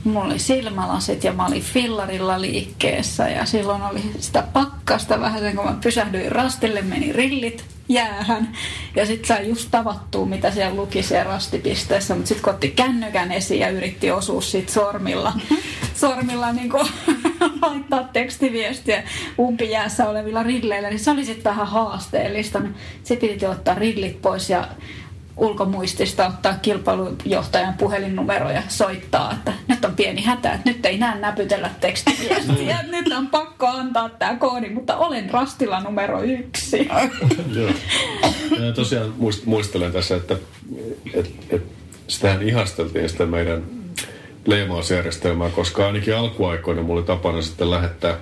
[0.03, 5.55] mulla oli silmälasit ja mä olin fillarilla liikkeessä ja silloin oli sitä pakkasta vähän sen,
[5.55, 8.57] kun mä pysähdyin rastille, meni rillit jäähän
[8.95, 13.31] ja sitten sai just tavattua, mitä siellä luki siellä rastipisteessä, mutta sitten kun otti kännykän
[13.31, 15.33] esiin ja yritti osua sit sormilla,
[15.95, 16.87] sormilla niin kuin
[17.61, 19.03] laittaa tekstiviestiä
[19.39, 22.61] umpijäässä olevilla rilleillä, niin se oli sitten vähän haasteellista.
[23.03, 24.67] Se piti ottaa rillit pois ja
[25.37, 31.19] ulkomuistista ottaa kilpailujohtajan puhelinnumero ja soittaa, että nyt on pieni hätä, että nyt ei näe
[31.19, 36.89] näpytellä tekstiviestiä, että nyt on pakko antaa tämä koodi, mutta olen rastilla numero yksi.
[37.55, 37.69] Joo.
[38.59, 40.35] Ja tosiaan muist, muistelen tässä, että
[41.13, 41.63] et, et,
[42.07, 43.63] sitähän ihasteltiin sitä meidän
[44.45, 48.17] leimausjärjestelmää, koska ainakin alkuaikoina mulla oli tapana sitten lähettää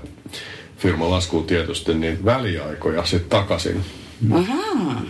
[0.78, 3.86] firman laskuun tietysti niin väliaikoja sitten takaisin.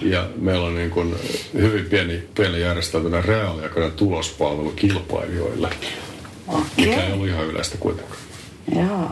[0.02, 1.16] Ja meillä on niin kuin
[1.54, 5.70] hyvin pieni, pieni järjestelmänä reaaliaikainen tulospalvelu kilpailijoille,
[6.78, 8.20] mikä ei ollut ihan yleistä kuitenkaan.
[8.76, 9.10] Joo.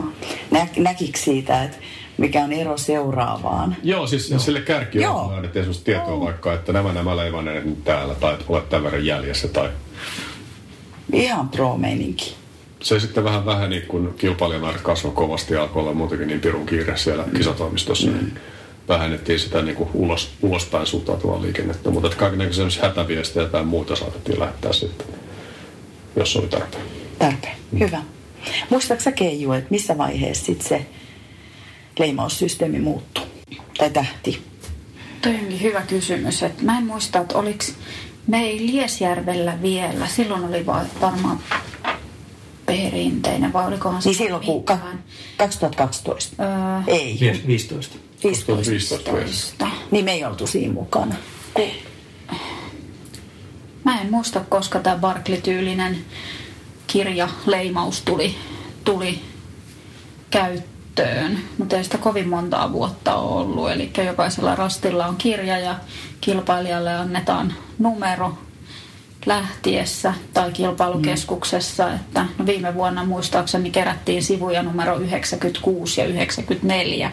[0.50, 1.76] Nä, näkikö siitä, että
[2.18, 3.76] mikä on ero seuraavaan?
[3.82, 4.38] Joo, siis Joo.
[4.40, 5.20] sille kärki Joo.
[5.20, 8.84] on annettiin semmoista tietoa vaikka, että nämä nämä leimanneet nyt täällä, tai että olet tämän
[8.84, 9.68] verran jäljessä, tai
[11.12, 12.34] Ihan pro-meininki.
[12.82, 16.66] se sitten vähän vähän niin kun kilpailijamäärät kasvoi kovasti ja alkoi olla muutenkin niin pirun
[16.66, 18.10] kiire siellä kisatoimistossa,
[18.88, 21.90] niin vähennettiin sitä niin kuin ulos, ulospäin suuntautuvaa liikennettä.
[21.90, 25.06] Mutta kaikenlaisia hätäviestejä tai muuta saatettiin lähettää sitten,
[26.16, 26.82] jos oli tarpeen.
[27.18, 27.56] Tarpeen.
[27.78, 28.02] Hyvä.
[28.70, 30.86] Muistatko sä Keiju, että missä vaiheessa sit se
[31.98, 33.24] leimaussysteemi muuttui?
[33.78, 34.42] Tai tähti?
[35.22, 36.42] Toi onkin hyvä kysymys.
[36.42, 37.64] Että mä en muista, että oliko
[38.26, 40.06] me ei Liesjärvellä vielä.
[40.06, 41.38] Silloin oli va- varmaan
[42.66, 45.02] perinteinen vai olikohan se Niin silloin kun ka- mitään?
[45.38, 46.42] 2012.
[46.42, 47.96] Öö, Ei, Vies- 15.
[48.24, 48.70] 15.
[48.70, 49.10] 15 vuotta.
[49.10, 49.66] toista.
[49.90, 51.14] Niin me ei oltu siinä mukana.
[53.84, 55.98] Mä en muista, koska tämä Barkley-tyylinen
[56.86, 58.34] kirja, leimaus tuli,
[58.84, 59.20] tuli
[60.30, 63.70] käyttöön, mutta ei sitä kovin montaa vuotta ole ollut.
[63.70, 65.76] Eli jokaisella rastilla on kirja ja
[66.20, 68.38] kilpailijalle annetaan numero
[69.26, 71.92] lähtiessä tai kilpailukeskuksessa.
[71.94, 77.12] Että, no viime vuonna muistaakseni kerättiin sivuja numero 96 ja 94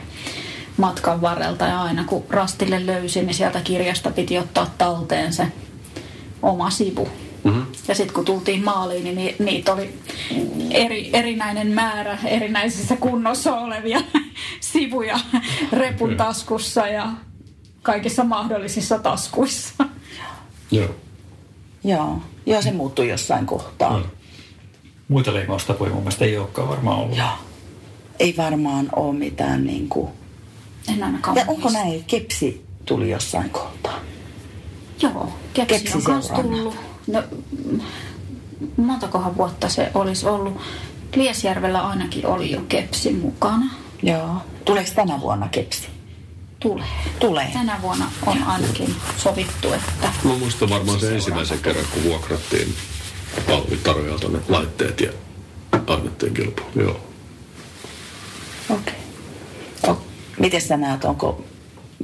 [0.77, 5.47] matkan varrelta ja aina kun rastille löysi, niin sieltä kirjasta piti ottaa talteen se
[6.41, 7.09] oma sivu.
[7.43, 7.65] Mm-hmm.
[7.88, 9.99] Ja sitten kun tultiin maaliin, niin ni- niitä oli
[10.71, 14.01] eri, erinäinen määrä erinäisissä kunnossa olevia
[14.71, 15.19] sivuja
[15.71, 17.09] repun taskussa ja
[17.81, 19.85] kaikissa mahdollisissa taskuissa.
[20.71, 20.95] Joo.
[21.83, 23.97] Joo, joo se muuttui jossain kohtaa.
[23.97, 24.03] Mm.
[25.07, 27.17] Muita leimaustapoja mun mielestä ei olekaan varmaan ollut.
[27.17, 27.29] Joo.
[28.19, 30.09] Ei varmaan ole mitään niin kuin...
[31.36, 34.00] Ja onko näin, kepsi tuli jossain kohtaa?
[35.02, 36.52] Joo, kepsi, Kepsi on seurannat.
[36.52, 36.76] tullut.
[37.08, 37.24] No,
[38.78, 40.58] montakohan vuotta se olisi ollut.
[41.15, 43.65] Liesjärvellä ainakin oli jo kepsi mukana.
[44.04, 44.36] Joo.
[44.65, 45.88] Tuleeko tänä vuonna kepsi?
[46.60, 46.86] Tulee.
[47.19, 47.50] Tulee.
[47.54, 52.76] Tänä vuonna on ainakin sovittu, että Mä muistan varmaan sen ensimmäisen kerran, kun vuokrattiin
[53.54, 55.12] Alvi Tarojalta ne laitteet ja
[55.88, 56.69] annettiin kilpailu.
[56.76, 57.00] Joo.
[58.69, 58.93] Okei.
[58.93, 59.04] Okay.
[60.39, 61.45] Miten sä näet, onko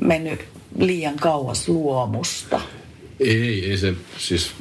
[0.02, 0.40] mennyt
[0.78, 2.62] liian kauas luomusta?
[3.20, 4.52] Ei, ei se siis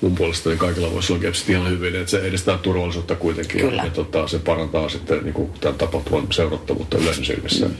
[0.00, 3.82] mun puolestani kaikilla voisi olla kepsit ihan hyvin, että se edistää turvallisuutta kuitenkin Kyllä.
[3.84, 7.70] ja, tota, se parantaa sitten niin kuin, tämän tapahtuman seurattavuutta yleisön silmissä.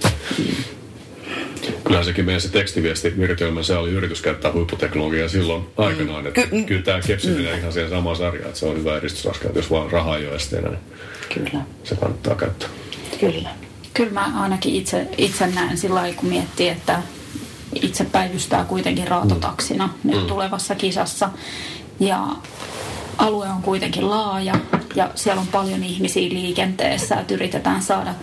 [1.84, 6.62] Kyllähän sekin meidän se tekstiviesti viritelmä, se oli yritys käyttää huipputeknologiaa silloin aikanaan, että Ky-
[6.64, 9.90] kyllä tämä kepsi menee ihan siihen samaan sarjaan, että se on hyvä edistysaskel, jos vaan
[9.92, 10.80] rahaa ei ole esteenä, niin
[11.34, 12.68] Kyllä, se kannattaa käyttää.
[13.20, 13.48] kyllä.
[13.94, 17.02] Kyllä mä ainakin itse, itse näen sillä lailla, kun miettii, että
[17.82, 20.10] itse päivystää kuitenkin raatotaksina mm.
[20.10, 21.30] nyt tulevassa kisassa.
[22.00, 22.26] Ja
[23.18, 24.54] alue on kuitenkin laaja
[24.94, 28.14] ja siellä on paljon ihmisiä liikenteessä, että yritetään saada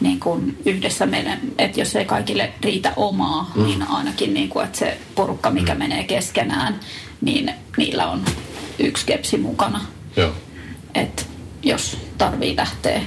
[0.00, 3.64] niin kuin yhdessä meidän, että jos ei kaikille riitä omaa, mm.
[3.64, 5.78] niin ainakin niin kuin, että se porukka, mikä mm.
[5.78, 6.80] menee keskenään,
[7.20, 8.24] niin niillä on
[8.78, 9.80] yksi kepsi mukana.
[10.16, 10.32] Joo.
[10.94, 11.22] että
[11.62, 13.00] jos tarvii lähteä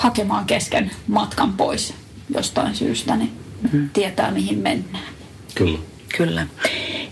[0.00, 1.94] hakemaan kesken matkan pois
[2.34, 3.32] jostain syystä, niin
[3.72, 3.90] mm.
[3.90, 5.14] tietää mihin mennään.
[5.54, 5.78] Kyllä.
[6.16, 6.46] Kyllä.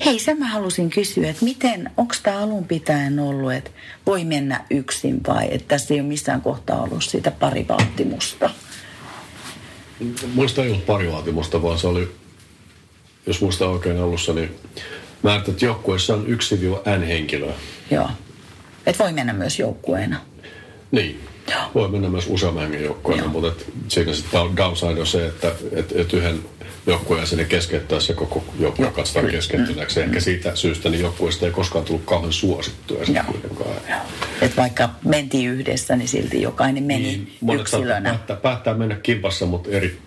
[0.05, 3.71] Hei, sen mä halusin kysyä, että miten, onko tämä alun pitäen ollut, että
[4.07, 8.51] voi mennä yksin vai että tässä ei ole missään kohtaa ollut sitä parivaatimusta?
[10.35, 12.15] Muista ei ollut parivaatimusta, vaan se oli,
[13.27, 14.51] jos muista oikein alussa, niin
[15.23, 16.57] määrätty, että joukkueessa on yksi
[16.99, 17.55] N henkilöä.
[17.91, 18.11] Joo.
[18.87, 20.21] Et voi mennä myös joukkueena.
[20.91, 21.21] Niin.
[21.51, 21.61] Joo.
[21.75, 23.33] Voi mennä myös useamman hengen joukkueena, Joo.
[23.33, 26.39] mutta et siinä sitten downside on se, että et, et yhden
[26.87, 29.37] joukkueen sinne keskeyttää se koko joukkue Joo, katsotaan kyllä.
[29.37, 30.01] keskeytyneeksi.
[30.01, 33.33] Ehkä siitä syystä niin joukkueesta ei koskaan tullut kauhean suosittuja sitten Joo.
[33.33, 33.77] kuitenkaan.
[34.41, 38.11] Et vaikka mentiin yhdessä, niin silti jokainen meni Niin, monet yksilönä.
[38.11, 39.99] päättää, päättää mennä kimpassa, mutta eri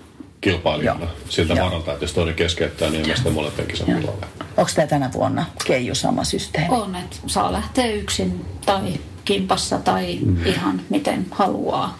[0.42, 1.00] kilpailijana.
[1.06, 1.12] Joo.
[1.30, 1.66] Siltä Joo.
[1.66, 4.26] varalta, että jos toinen keskeyttää, niin ei sitten molempiin kisapilalle.
[4.58, 6.68] Onko tämä tänä vuonna Keiju sama systeemi?
[6.76, 8.82] On, että saa lähteä yksin tai
[9.26, 10.45] kimpassa tai mm.
[10.45, 11.99] ihan miten haluaa.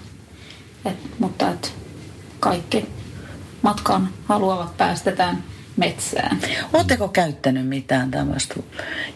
[0.86, 1.74] Et, mutta et
[2.40, 2.86] kaikki
[3.62, 5.44] matkaan haluavat päästetään
[5.78, 6.40] metsään.
[6.74, 8.56] Oletteko käyttänyt mitään tämmöistä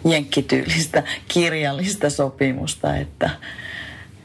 [0.05, 3.29] jenkkityylistä kirjallista sopimusta, että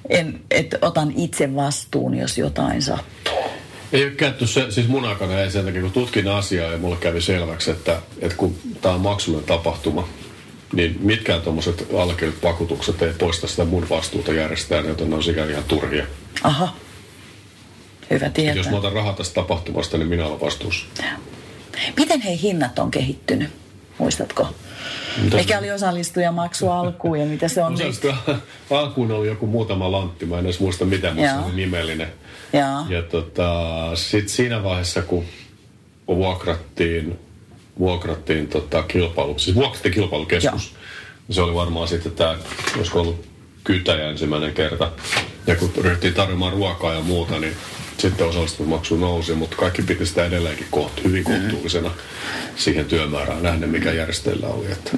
[0.09, 3.35] en, et otan itse vastuun, jos jotain sattuu?
[3.93, 6.97] Ei ole käytetty se, siis mun aikana ei sen takia, kun tutkin asiaa ja mulle
[6.97, 10.09] kävi selväksi, että, että kun tämä on maksullinen tapahtuma,
[10.73, 15.51] niin mitkään tuommoiset allekirjoitut vakuutukset ei poista sitä mun vastuuta järjestää, joten ne on sikäli
[15.53, 16.07] ihan turhia.
[16.43, 16.75] Aha,
[18.11, 18.55] hyvä Et tietää.
[18.55, 20.87] jos mä otan rahaa tästä tapahtumasta, niin minä olen vastuussa.
[21.97, 23.49] Miten hei hinnat on kehittynyt?
[23.99, 24.49] Muistatko?
[25.23, 28.01] Mitä- Mikä oli osallistujamaksu alkuun ja mitä se on nyt?
[28.71, 32.09] Alkuun oli joku muutama lantti, mä en edes muista mitä, mutta se oli nimellinen.
[32.53, 32.87] Jaa.
[32.89, 33.51] Ja tota,
[33.95, 35.25] sitten siinä vaiheessa, kun
[36.07, 37.18] vuokrattiin,
[37.79, 40.75] vuokrattiin tota kilpailu, siis vuokrattiin kilpailukeskus,
[41.29, 42.39] niin se oli varmaan sitten tämä,
[42.77, 43.29] olisiko ollut
[43.64, 44.93] kytäjä ensimmäinen kerta.
[45.47, 47.57] Ja kun ryhtiin tarjoamaan ruokaa ja muuta, niin
[47.99, 51.91] sitten osallistumismaksu nousi, mutta kaikki piti sitä edelleenkin koht, hyvin kohtuullisena
[52.57, 54.73] siihen työmäärään nähden, mikä järjestäjillä oli.
[54.73, 54.91] Että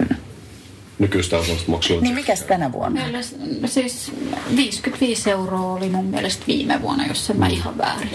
[0.99, 3.01] nykyistä osallistumismaksua on Niin mikäs tänä vuonna?
[3.01, 3.19] Meillä
[3.67, 4.13] siis
[4.57, 8.11] 55 euroa oli mun mielestä viime vuonna, jos en mä ihan väärin.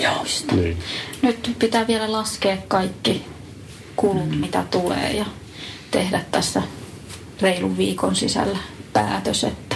[0.51, 0.77] Niin.
[1.21, 3.25] Nyt pitää vielä laskea kaikki
[3.97, 5.25] kulut, mitä tulee ja
[5.91, 6.61] tehdä tässä
[7.41, 8.57] reilun viikon sisällä
[8.93, 9.66] päätös, että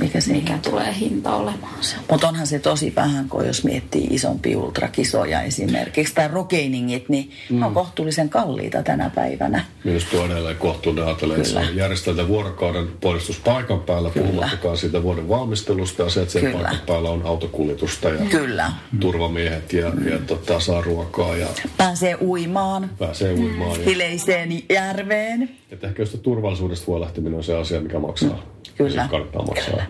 [0.00, 1.96] Mikä se mikä tulee hinta olemaan se.
[2.10, 7.60] Mutta onhan se tosi vähän, kun jos miettii isompia ultrakisoja esimerkiksi, tai rockeiningit, niin mm.
[7.60, 9.64] ne on kohtuullisen kalliita tänä päivänä.
[9.84, 15.02] Minusta tuo on edelleen kohtuullinen ajatella, että se järjesteltä vuorokauden puolistus paikan päällä, puhumattakaan siitä
[15.02, 16.54] vuoden valmistelusta ja se, että sen Kyllä.
[16.54, 18.72] paikan päällä on autokuljetusta ja Kyllä.
[19.00, 21.46] turvamiehet ja, ja tota, saa ruokaa ja
[21.76, 23.80] Pääsee uimaan pääsee uimaan.
[23.80, 25.50] Ja, hileiseen järveen.
[25.70, 28.42] että ehkä just turvallisuudesta huolehtiminen on se asia, mikä maksaa.
[28.78, 29.08] Kyllä.
[29.46, 29.70] Maksaa.
[29.70, 29.86] Kyllä.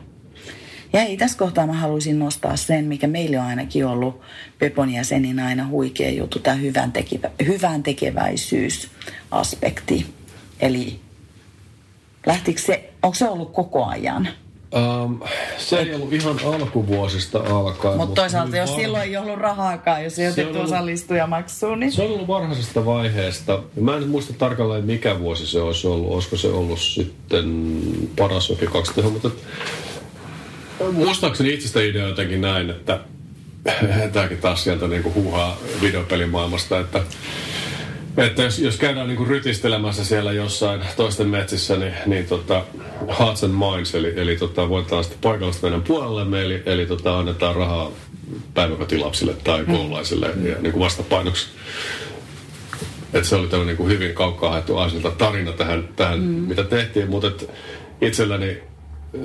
[0.92, 4.20] Ja ei, tässä kohtaa mä haluaisin nostaa sen, mikä meille on ainakin ollut
[4.58, 10.06] Pepon jäsenin aina huikea juttu, tämä hyvän, tekevä, hyvän tekeväisyysaspekti.
[10.60, 11.00] Eli
[12.26, 14.28] lähtikö se, onko se ollut koko ajan?
[14.76, 15.20] Um,
[15.58, 17.96] se ei ollut ihan alkuvuosista alkaen.
[17.96, 22.02] Mutta toisaalta, jos var- silloin ei ollut rahaakaan, jos ei otettu ollut- osallistujamaksuun, niin Se
[22.02, 23.62] on ollut varhaisesta vaiheesta.
[23.80, 26.12] Mä en muista tarkalleen mikä vuosi se olisi ollut.
[26.12, 27.80] Olisiko se ollut sitten
[28.18, 29.30] paras jokin 2000, mutta
[30.92, 33.00] muistaakseni itsestä idea jotenkin näin, että
[34.12, 37.00] tämäkin taas sieltä niinku huuhaa videopelimaailmasta, että
[38.18, 42.64] että jos, jos käydään niinku rytistelemässä siellä jossain toisten metsissä, niin, niin tota,
[43.18, 47.56] hearts and minds, eli, eli tota, voitetaan sitten paikallista meidän puolellemme, eli, eli tota, annetaan
[47.56, 47.90] rahaa
[48.54, 51.46] päiväkotilapsille tai koululaisille ja niin kuin vastapainoksi.
[53.12, 56.26] Et se oli tämmöinen niin hyvin kaukaa haettu aisilta tarina tähän, tähän mm.
[56.26, 57.50] mitä tehtiin, mutta et
[58.00, 58.58] itselläni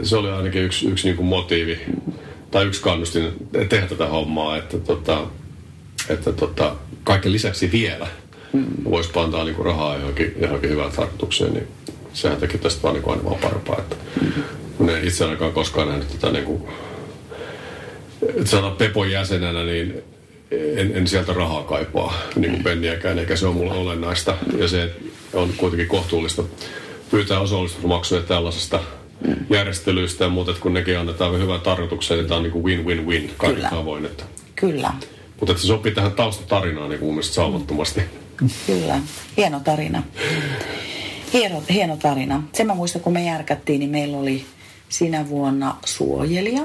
[0.03, 1.79] se oli ainakin yksi, yksi niin kuin motiivi
[2.51, 3.33] tai yksi kannustin
[3.69, 5.27] tehdä tätä hommaa, että, tota,
[6.09, 8.22] että tota, kaiken lisäksi vielä mm.
[8.83, 11.67] Voisi antaa niin kuin rahaa johonkin, johonkin hyvään tarkoitukseen, niin
[12.13, 13.79] sehän teki tästä vaan, niin kuin aina vaan parempaa.
[13.79, 13.95] Että,
[14.77, 16.63] kun en itse ainakaan koskaan nähnyt tätä niin kuin,
[18.29, 20.03] että sanotaan Pepon jäsenenä, niin
[20.51, 24.37] en, en sieltä rahaa kaipaa, niin kuin penniäkään, eikä se ole mulle olennaista.
[24.57, 24.91] Ja se
[25.33, 26.43] on kuitenkin kohtuullista
[27.11, 28.79] pyytää osallistumismaksuja tällaisesta
[29.49, 33.31] järjestelyistä ja muuta, että kun nekin annetaan hyvän tarkoitukseen, niin tämä on niin kuin win-win-win
[33.37, 33.69] kaikin Kyllä.
[33.69, 34.05] tavoin.
[34.05, 34.23] Että,
[34.55, 34.93] kyllä,
[35.39, 38.01] mutta että se sopii tähän taustatarinaan niin kuin mun mielestä saumattomasti.
[38.67, 39.01] Kyllä.
[39.37, 40.03] Hieno tarina.
[41.33, 42.43] Hieno, hieno tarina.
[42.53, 44.45] Sen mä muistan, kun me järkättiin, niin meillä oli
[44.89, 46.61] sinä vuonna suojelija.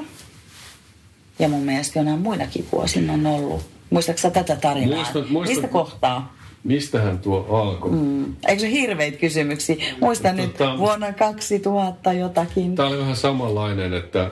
[1.39, 3.63] Ja mun mielestä jonain muinakin vuosina on ollut.
[3.91, 4.97] Muistatko sä tätä tarinaa?
[4.99, 5.57] Muistan- muistan.
[5.57, 6.35] Mistä kohtaa?
[6.65, 7.91] Mistähän tuo alkoi?
[7.91, 8.35] Mm.
[8.49, 9.77] Eikö se hirveitä kysymyksiä?
[10.01, 12.75] Muistan nyt Tota- vuonna 2000 jotakin.
[12.75, 14.31] Tämä oli vähän samanlainen, että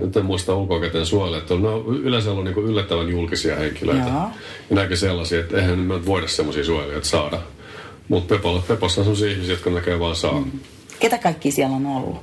[0.00, 4.08] nyt en muista ulkoakäteen suojella, että ne on yleensä ollut niin yllättävän julkisia henkilöitä.
[4.08, 4.28] Joo.
[4.70, 7.40] Ja näkö sellaisia, että eihän me voida semmoisia suojelijoita saada.
[8.08, 10.40] Mutta Pepolla, Pepossa on sellaisia ihmisiä, jotka näkee vaan saa.
[10.40, 10.60] Mm.
[11.00, 12.16] Ketä kaikki siellä on ollut?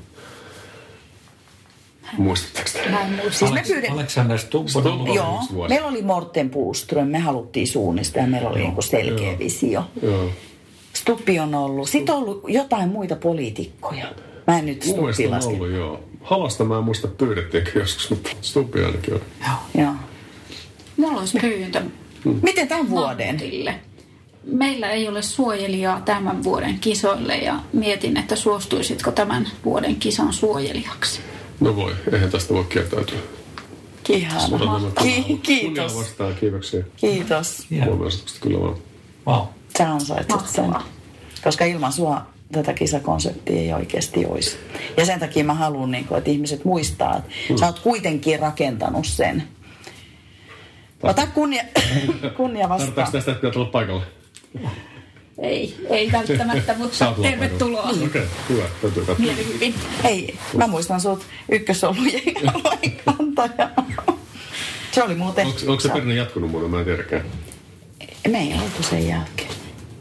[2.17, 2.89] Muistatteko te?
[2.91, 3.31] Mä en muista.
[3.31, 3.87] Siis me.
[3.89, 5.13] Alexander Stubb on.
[5.13, 5.39] Joo,
[5.69, 9.39] meillä oli Morten Puuström, me haluttiin suunnistaa ja meillä oli niinku selkeä Joo.
[9.39, 9.83] visio.
[10.01, 10.29] Joo.
[10.93, 11.89] Stuppi on ollut.
[11.89, 14.05] Sitten on ollut jotain muita poliitikkoja.
[14.47, 15.53] Mä en nyt Stuppi on laske.
[15.53, 16.03] ollut, joo.
[16.25, 19.21] Halasta mä en muista pyydettiinkö joskus, mutta Stuppi ainakin on.
[19.75, 19.93] Joo.
[20.97, 21.81] Mulla olisi pyyntö
[22.41, 23.35] Miten tämän vuoden?
[23.35, 23.79] Mattille.
[24.43, 31.19] Meillä ei ole suojelijaa tämän vuoden kisoille ja mietin, että suostuisitko tämän vuoden kisan suojelijaksi.
[31.59, 33.19] No voi, eihän tästä voi kieltäytyä.
[34.51, 35.95] Odotamme Ki- kiitos.
[35.95, 36.83] vastaan, kiitoksia.
[36.97, 37.65] Kiitos.
[37.71, 37.85] Joo.
[37.85, 38.75] Huomioituksesta kyllä vaan.
[39.27, 39.47] Wow.
[39.77, 40.73] Sä ansaitset sen.
[41.43, 42.21] Koska ilman sua
[42.51, 44.57] tätä kisakonseptia ei oikeasti olisi.
[44.97, 47.57] Ja sen takia mä haluan, niin kuin, että ihmiset muistaa, että Mm.
[47.57, 49.43] sä oot kuitenkin rakentanut sen.
[51.03, 51.63] Ota kunnia,
[52.37, 53.11] kunnia Tarvitaanko vastaan.
[53.11, 54.03] tästä, että pitää tulla paikalle?
[55.37, 57.89] Ei, ei välttämättä, mutta tervetuloa.
[58.05, 58.63] Okei, hyvä.
[58.81, 59.25] Täytyy katsoa.
[59.25, 59.73] Mielihyvin.
[60.03, 62.21] Hei, mä muistan sut ykkösolujen
[63.05, 63.69] kantaja.
[64.91, 65.47] Se oli muuten...
[65.47, 66.69] Onko, onko se perinne jatkunut muuten?
[66.69, 67.23] Mä en tiedäkään.
[68.27, 69.49] Me ei oltu sen jälkeen.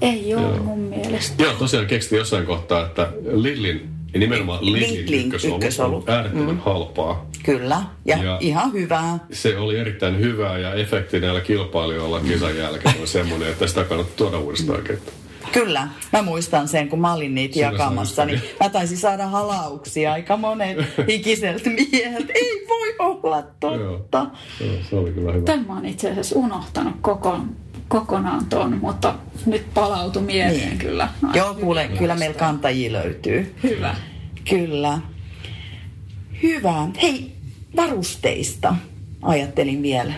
[0.05, 0.57] Ei ole Joo.
[0.65, 1.43] mun mielestä.
[1.43, 6.09] Joo, tosiaan keksittiin jossain kohtaa, että Lidlin, ja nimenomaan Lidlin Lidlin ykkösolut ykkösolut.
[6.09, 7.27] on äärettömän halpaa.
[7.43, 7.83] Kyllä.
[8.05, 9.19] Ja, Ja- ihan hyvää.
[9.33, 14.17] Se oli erittäin hyvää ja efekti näillä kilpailijoilla kisan jälkeen on semmoinen, että sitä kannattaa
[14.17, 14.99] tuoda uudestaan oikein.
[15.53, 20.13] Kyllä, mä muistan sen, kun mä olin niitä Siinä jakamassa, niin mä taisin saada halauksia
[20.13, 20.79] aika monet
[21.09, 22.33] ikiseltä mieheltä.
[22.35, 24.27] Ei voi olla totta.
[24.61, 25.45] Joo, se oli kyllä hyvä.
[25.45, 27.39] Tämän mä oon itse asiassa unohtanut koko,
[27.99, 29.15] kokonaan ton, mutta
[29.47, 30.79] nyt palautui mieleen Niin.
[30.79, 31.09] kyllä.
[31.35, 33.55] Joo, kuule, kyllä meillä kantajia löytyy.
[33.63, 33.95] Hyvä.
[34.51, 34.99] Kyllä.
[36.43, 36.89] Hyvä.
[37.03, 37.33] Hei,
[37.77, 38.75] varusteista
[39.23, 40.13] ajattelin vielä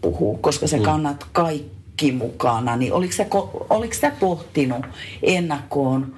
[0.00, 2.76] puhua, koska sä kannat kaikki mukana.
[2.76, 4.86] Niin oliko sä, ko- oliko sä pohtinut
[5.22, 6.14] ennakkoon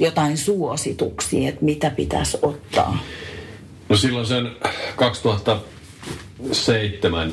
[0.00, 2.98] jotain suosituksia, että mitä pitäisi ottaa?
[3.88, 4.50] No silloin sen
[4.96, 7.32] 2007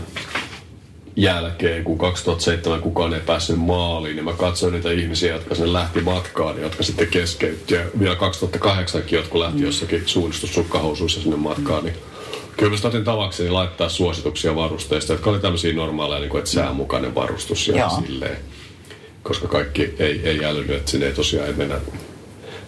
[1.17, 6.01] jälkeen, kun 2007 kukaan ei päässyt maaliin, niin mä katsoin niitä ihmisiä, jotka sinne lähti
[6.01, 7.73] matkaan, jotka sitten keskeytti.
[7.73, 11.95] Ja vielä 2008 jotkut lähti jossakin suunnistussukkahosuissa sinne matkaan, niin
[12.57, 17.15] kyllä mä otin tavakseni laittaa suosituksia varusteista, jotka oli tämmöisiä normaaleja, niin kuin, että säänmukainen
[17.15, 18.01] varustus ja Joo.
[18.05, 18.37] silleen.
[19.23, 21.75] Koska kaikki ei, ei älynyt, että sinne ei tosiaan ei mennä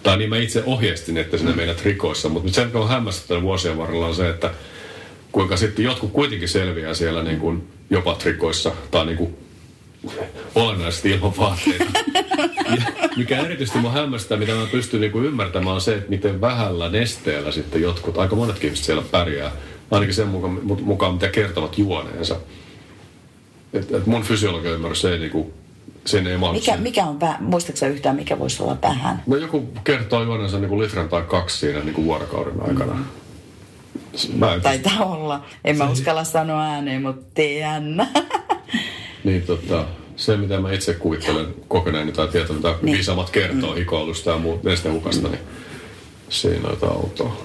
[0.02, 3.78] tai niin mä itse ohjeistin, että sinne meidän trikoissa, mutta se, mikä on hämmästyttänyt vuosien
[3.78, 4.50] varrella on se, että
[5.32, 9.36] kuinka sitten jotkut kuitenkin selviää siellä niin kuin jopa trikoissa tai niin kuin
[10.54, 11.84] olennaisesti ilman vaatteita.
[12.76, 12.82] Ja
[13.16, 16.88] mikä erityisesti mua hämmästää, mitä mä pystyn niin kuin ymmärtämään, on se, että miten vähällä
[16.88, 19.52] nesteellä sitten jotkut, aika monetkin ihmiset siellä pärjää,
[19.90, 22.36] ainakin sen mukaan, mukaan mitä kertovat juoneensa.
[23.72, 25.52] Et, et mun fysiologian ymmärrys, ei, niin kuin,
[26.04, 29.22] sen ei mahdu Mikä, mikä on, vä- muistatko yhtään, mikä voisi olla vähän?
[29.26, 33.04] No joku kertoo juonensa niin kuin litran tai kaksi siinä niin kuin vuorokauden aikana.
[34.36, 35.44] Mä en Taitaa olla.
[35.64, 37.96] En mä uskalla sanoa ääneen, mutta tiedän.
[39.24, 39.84] Niin tota,
[40.16, 42.78] se mitä mä itse kuvittelen kokeneeni tai tietäni, mitä Niin.
[42.82, 42.96] niin.
[42.96, 43.76] viisamat kertoo mm.
[43.76, 45.40] hikoilusta ja muut nestehukasta, niin
[46.28, 47.36] siinä on jotain outoa.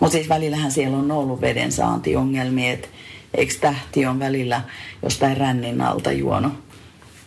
[0.00, 2.88] Mutta siis välillähän siellä on ollut veden saantiongelmia, että
[3.34, 4.60] eikö tähti on välillä
[5.02, 6.52] jostain rännin alta juonut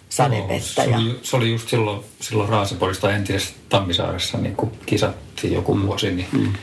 [0.09, 0.83] sadevettä.
[0.83, 5.81] Se Ja, oli, se oli just silloin, silloin Raaseporista entisessä Tammisaaressa, niin kun kisattiin joku
[5.81, 6.53] vuosi, niin, mm.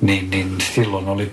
[0.00, 1.32] Niin, niin silloin oli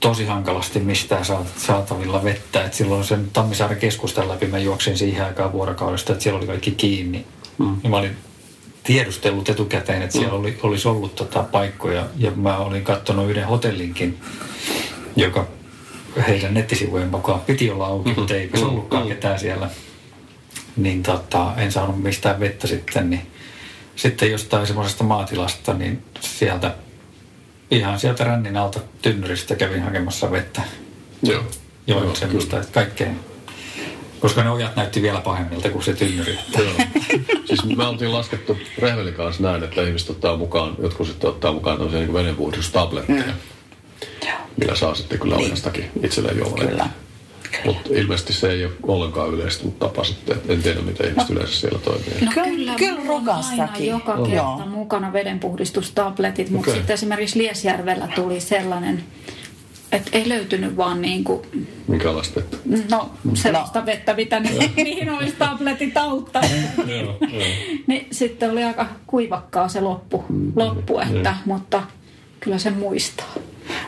[0.00, 2.64] tosi hankalasti mistään saat- saatavilla vettä.
[2.64, 6.70] Et silloin sen Tammisaaren keskustan läpi mä juoksin siihen aikaan vuorokaudesta, että siellä oli kaikki
[6.70, 7.26] kiinni.
[7.58, 7.76] Mm.
[7.84, 8.16] Ja mä olin
[8.82, 12.06] tiedustellut etukäteen, että siellä oli, olisi ollut tota paikkoja.
[12.16, 14.20] Ja mä olin katsonut yhden hotellinkin,
[15.16, 15.46] joka
[16.28, 18.20] heidän nettisivujen mukaan piti olla auki, mm-hmm.
[18.20, 19.70] mutta eipä se ollutkaan ketään siellä.
[20.76, 23.26] Niin tota, en saanut mistään vettä sitten, niin
[23.96, 26.74] sitten jostain semmoisesta maatilasta, niin sieltä
[27.70, 30.62] ihan sieltä rännin alta tynnyristä kävin hakemassa vettä.
[31.22, 31.42] Joo.
[31.86, 33.20] Joo, Joo, semmoista, että kaikkeen.
[34.20, 36.38] Koska ne ojat näytti vielä pahemmilta kuin se tynnyri.
[36.58, 36.72] Joo.
[37.44, 41.76] siis me oltiin laskettu Rehvelin kanssa näin, että ihmiset ottaa mukaan, jotkut sitten ottaa mukaan
[41.76, 43.32] tämmöisiä niin vedenpuhdistustabletteja, mm.
[44.56, 45.46] millä saa sitten kyllä Niin.
[45.46, 46.68] ojastakin itselleen juomaan.
[46.68, 46.88] Kyllä.
[47.64, 50.36] Mutta ilmeisesti se ei ole ollenkaan yleistynyt tapa sitten.
[50.48, 52.04] En tiedä, miten ihmiset yleensä siellä toimii.
[52.20, 53.86] No Kyllä- kyllä, kyllä mulla on aina Rokassakin.
[53.86, 54.62] joka kerta Joo.
[54.66, 56.78] mukana vedenpuhdistustabletit, mutta Okei.
[56.80, 59.04] sitten esimerkiksi Liesjärvellä tuli sellainen,
[59.92, 61.40] että ei löytynyt vaan niin kuin,
[61.88, 62.56] Minkälaista vettä?
[62.90, 66.42] no sellaista vettä, mitä ni- mihin olisi tabletit auttaa.
[66.86, 67.06] niin,
[67.86, 70.24] niin sitten oli aika kuivakkaa se loppu,
[70.56, 71.82] loppu että, mutta
[72.40, 73.34] kyllä se muistaa.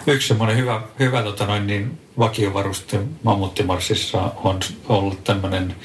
[0.07, 5.77] Yksi semmoinen hyvä, hyvä tota noin, niin vakiovaruste Mammuttimarssissa on ollut tämmöinen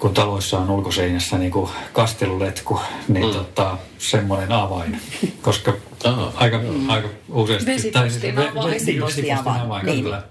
[0.00, 3.32] kun taloissa on ulkoseinässä niin kuin kasteluletku, niin mm.
[3.32, 5.00] tota, semmoinen avain.
[5.42, 5.74] Koska
[6.04, 6.32] Aha.
[6.34, 6.90] aika, mm.
[6.90, 7.70] aika useasti...
[7.70, 8.70] Vesipostin avain.
[8.70, 10.04] Vesipostin avain, niin.
[10.04, 10.22] kyllä.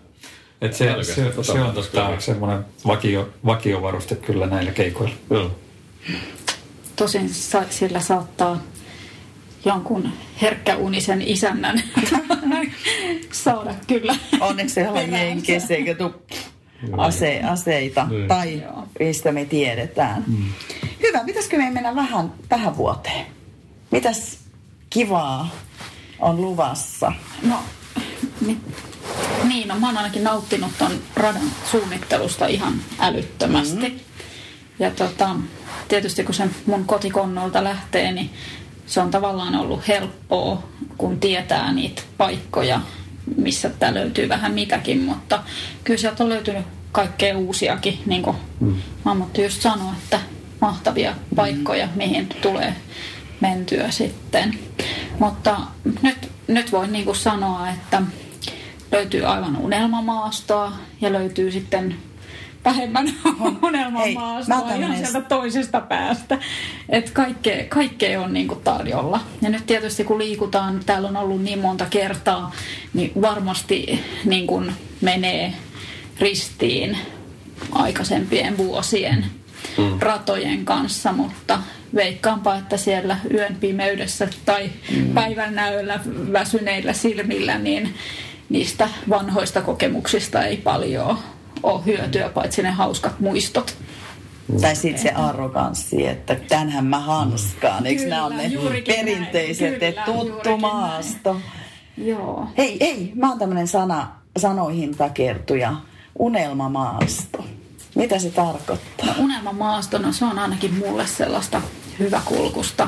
[0.61, 5.15] Et se, se, se, se, on tota, semmoinen vakio, vakiovaruste kyllä näillä keikoilla.
[5.29, 5.51] Joo.
[6.95, 8.61] Tosin sa, sillä saattaa
[9.65, 10.09] jonkun
[10.41, 11.83] herkkäunisen isännän
[13.31, 14.15] saada kyllä.
[14.39, 15.95] Onneksi se on jenkeissä eikä
[16.97, 18.27] ase, aseita niin.
[18.27, 18.87] tai Joo.
[18.99, 20.23] mistä me tiedetään.
[20.27, 20.45] Mm.
[21.03, 23.25] Hyvä, pitäisikö me mennä vähän tähän vuoteen?
[23.91, 24.37] Mitäs
[24.89, 25.49] kivaa
[26.19, 27.11] on luvassa?
[27.41, 27.59] No,
[28.41, 28.61] niin,
[29.47, 33.89] niin no, mä oon ainakin nauttinut ton radan suunnittelusta ihan älyttömästi.
[33.89, 33.99] Mm.
[34.79, 35.35] Ja tota,
[35.87, 38.29] tietysti kun se mun kotikonnolta lähtee, niin
[38.89, 40.63] se on tavallaan ollut helppoa,
[40.97, 42.81] kun tietää niitä paikkoja,
[43.37, 45.43] missä tämä löytyy vähän mitäkin, mutta
[45.83, 48.75] kyllä sieltä on löytynyt kaikkea uusiakin, niin kuin mm.
[49.03, 50.19] Mammutti just sanoi, että
[50.61, 51.91] mahtavia paikkoja, mm.
[51.95, 52.75] mihin tulee
[53.41, 54.59] mentyä sitten.
[55.19, 55.57] Mutta
[56.01, 58.01] nyt, nyt voin niin kuin sanoa, että
[58.91, 60.71] löytyy aivan unelmamaastoa
[61.01, 61.95] ja löytyy sitten
[62.65, 63.13] vähemmän
[63.63, 66.37] unelmamaastoa ihan sieltä toisesta päästä.
[66.89, 69.19] Että kaikkea, kaikkea on niinku tarjolla.
[69.41, 72.51] Ja nyt tietysti kun liikutaan, täällä on ollut niin monta kertaa,
[72.93, 75.53] niin varmasti niin kun menee
[76.19, 76.97] ristiin
[77.71, 79.25] aikaisempien vuosien
[79.77, 79.99] mm.
[79.99, 81.59] ratojen kanssa, mutta
[81.95, 85.13] veikkaanpa, että siellä yön pimeydessä tai mm.
[85.13, 85.99] päivän näöllä
[86.33, 87.95] väsyneillä silmillä, niin
[88.49, 91.17] niistä vanhoista kokemuksista ei paljon
[91.63, 93.77] ole hyötyä, paitsi ne hauskat muistot.
[94.61, 97.85] Tai sitten se arroganssi, että tänhän mä hanskaan.
[97.85, 98.51] Eikö nämä ole ne
[98.87, 101.41] perinteiset, että tuttu maasto?
[101.97, 102.47] Joo.
[102.57, 104.07] Hei, hei, mä oon tämmönen sana,
[104.37, 105.75] sanoihin takertuja.
[106.19, 107.45] Unelmamaasto.
[107.95, 109.07] Mitä se tarkoittaa?
[109.07, 111.61] No, unelmamaasto, no se on ainakin mulle sellaista
[111.99, 112.87] hyväkulkusta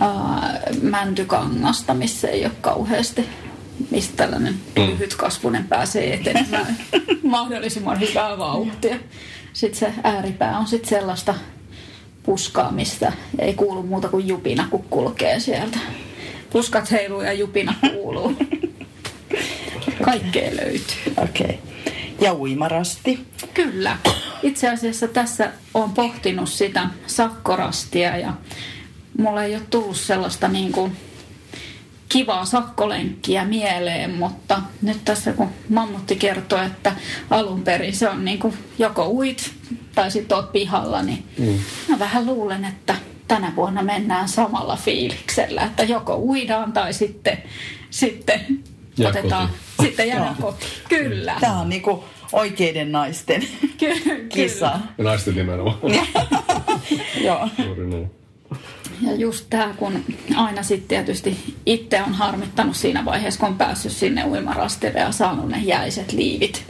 [0.00, 3.28] ää, mäntykangasta, missä ei ole kauheasti
[3.90, 4.86] mistä tällainen mm.
[4.86, 6.76] lyhytkasvunen pääsee etenemään
[7.22, 8.96] mahdollisimman hyvää vauhtia.
[9.52, 11.34] Sitten se ääripää on sitten sellaista
[12.22, 15.78] puskaa, mistä ei kuulu muuta kuin jupina, kun kulkee sieltä.
[16.50, 18.36] Puskat heiluu ja jupina kuuluu.
[20.04, 21.12] Kaikkea löytyy.
[21.16, 21.44] Okei.
[21.46, 21.94] Okay.
[22.20, 23.26] Ja uimarasti.
[23.54, 23.96] Kyllä.
[24.42, 28.32] Itse asiassa tässä on pohtinut sitä sakkorastia ja
[29.18, 30.96] mulla ei ole tullut sellaista niin kuin
[32.08, 36.92] kivaa sakkolenkkiä mieleen, mutta nyt tässä kun Mammutti kertoo, että
[37.30, 39.52] alun perin se on niin kuin joko uit
[39.94, 41.58] tai sitten oot pihalla, niin mm.
[41.88, 42.94] mä vähän luulen, että
[43.28, 47.42] tänä vuonna mennään samalla fiiliksellä, että joko uidaan tai sitten,
[47.90, 48.62] sitten
[48.98, 49.88] ja otetaan, koti.
[49.88, 50.66] sitten jäädään koti.
[50.88, 51.36] Kyllä.
[51.40, 53.48] Tämä on niinku oikeiden naisten
[54.34, 54.78] kisa.
[54.98, 55.78] Naisten nimenomaan.
[57.24, 57.48] Joo.
[57.66, 58.23] Juuri niin.
[59.02, 60.04] Ja just tämä, kun
[60.36, 65.48] aina sitten tietysti itse on harmittanut siinä vaiheessa, kun on päässyt sinne uimarastille ja saanut
[65.48, 66.64] ne jäiset liivit,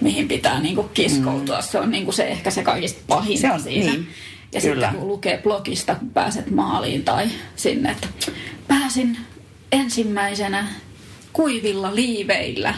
[0.00, 1.56] mihin pitää niinku kiskoutua.
[1.56, 1.62] Mm.
[1.62, 3.92] Se on niinku se ehkä se kaikista pahin se on, siinä.
[3.92, 4.08] Niin.
[4.52, 4.86] Ja Kyllä.
[4.86, 8.08] sitten kun lukee blogista, kun pääset maaliin tai sinne, että
[8.68, 9.16] pääsin
[9.72, 10.66] ensimmäisenä
[11.32, 12.74] kuivilla liiveillä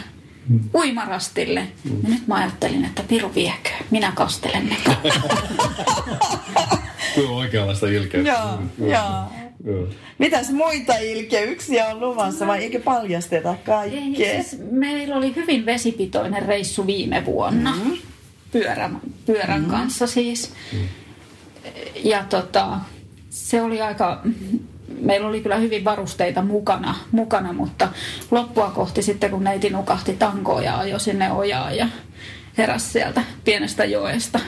[0.49, 0.59] mm.
[0.73, 1.67] uimarastille.
[1.83, 1.99] Mm.
[2.03, 4.77] Ja nyt mä ajattelin, että Piru viekö, minä kastelen ne.
[7.15, 8.31] Kyllä oikeanlaista ilkeyttä.
[8.31, 8.89] Joo, mm.
[8.89, 9.87] joo.
[10.17, 14.01] Mitäs muita ilkeyksiä on luvassa vai eikö paljasteta kaikkea?
[14.01, 17.71] Ei, siis meillä oli hyvin vesipitoinen reissu viime vuonna.
[17.71, 17.97] Mm-hmm.
[18.51, 19.71] Pyörän, pyörän mm-hmm.
[19.71, 20.53] kanssa siis.
[20.71, 20.87] Mm-hmm.
[22.03, 22.79] Ja tota,
[23.29, 24.21] se oli aika
[25.01, 27.89] meillä oli kyllä hyvin varusteita mukana, mukana mutta
[28.31, 31.87] loppua kohti sitten kun neiti nukahti tankoa ja ajoi sinne ojaan ja
[32.57, 34.39] heräsi sieltä pienestä joesta,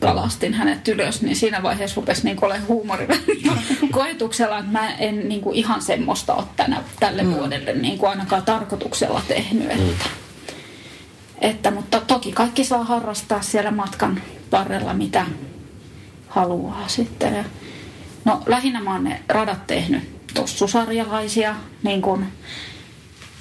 [0.00, 3.08] kalastin hänet ylös, niin siinä vaiheessa rupesi niin olemaan huumori
[3.90, 7.34] koetuksella, että mä en niin kuin ihan semmoista ole tänä, tälle mm.
[7.34, 9.70] vuodelle niin kuin ainakaan tarkoituksella tehnyt.
[9.70, 9.94] Että, mm.
[11.40, 14.22] että, mutta toki kaikki saa harrastaa siellä matkan
[14.52, 15.26] varrella, mitä
[16.28, 17.44] haluaa sitten.
[18.24, 20.02] No lähinnä mä oon ne radat tehnyt
[20.34, 22.26] tossusarjalaisia, niin kuin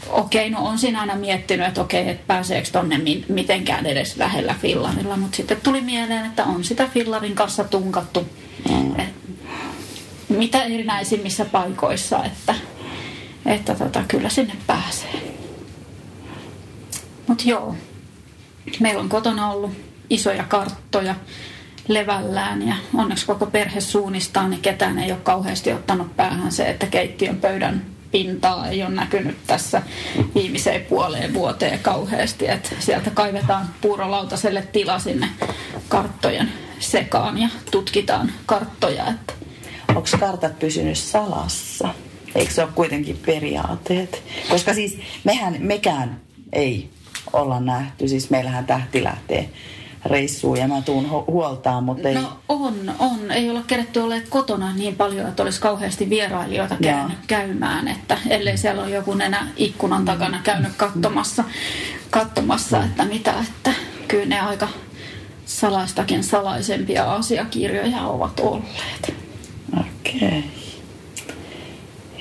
[0.09, 5.17] okei, no on siinä aina miettinyt, että okei, että pääseekö tonne mitenkään edes lähellä fillarilla,
[5.17, 8.29] mutta sitten tuli mieleen, että on sitä fillarin kanssa tunkattu
[8.69, 8.95] mm.
[10.29, 12.55] mitä erinäisimmissä paikoissa, että,
[13.45, 15.35] että tota, kyllä sinne pääsee.
[17.27, 17.75] Mutta joo,
[18.79, 19.71] meillä on kotona ollut
[20.09, 21.15] isoja karttoja
[21.87, 26.85] levällään ja onneksi koko perhe suunnistaa, niin ketään ei ole kauheasti ottanut päähän se, että
[26.85, 29.81] keittiön pöydän pintaa ei ole näkynyt tässä
[30.35, 32.49] viimeiseen puoleen vuoteen kauheasti.
[32.49, 35.29] Että sieltä kaivetaan puurolautaselle tila sinne
[35.87, 39.07] karttojen sekaan ja tutkitaan karttoja.
[39.07, 39.33] Että
[39.95, 41.93] Onko kartat pysynyt salassa?
[42.35, 44.23] Eikö se ole kuitenkin periaatteet?
[44.49, 46.21] Koska siis mehän, mekään
[46.53, 46.89] ei
[47.33, 48.07] olla nähty.
[48.07, 49.49] Siis meillähän tähti lähtee
[50.05, 52.15] reissuun ja mä tuun hu- huoltaan, mutta ei...
[52.15, 53.31] No on, on.
[53.31, 58.57] Ei olla keretty olleet kotona niin paljon, että olisi kauheasti vierailijoita käynyt käymään, että ellei
[58.57, 61.43] siellä ole joku nenä ikkunan takana käynyt katsomassa,
[62.09, 63.73] katsomassa että mitä, että
[64.07, 64.67] kyllä ne aika
[65.45, 69.13] salaistakin salaisempia asiakirjoja ovat olleet.
[69.79, 70.27] Okei.
[70.27, 70.41] Okay.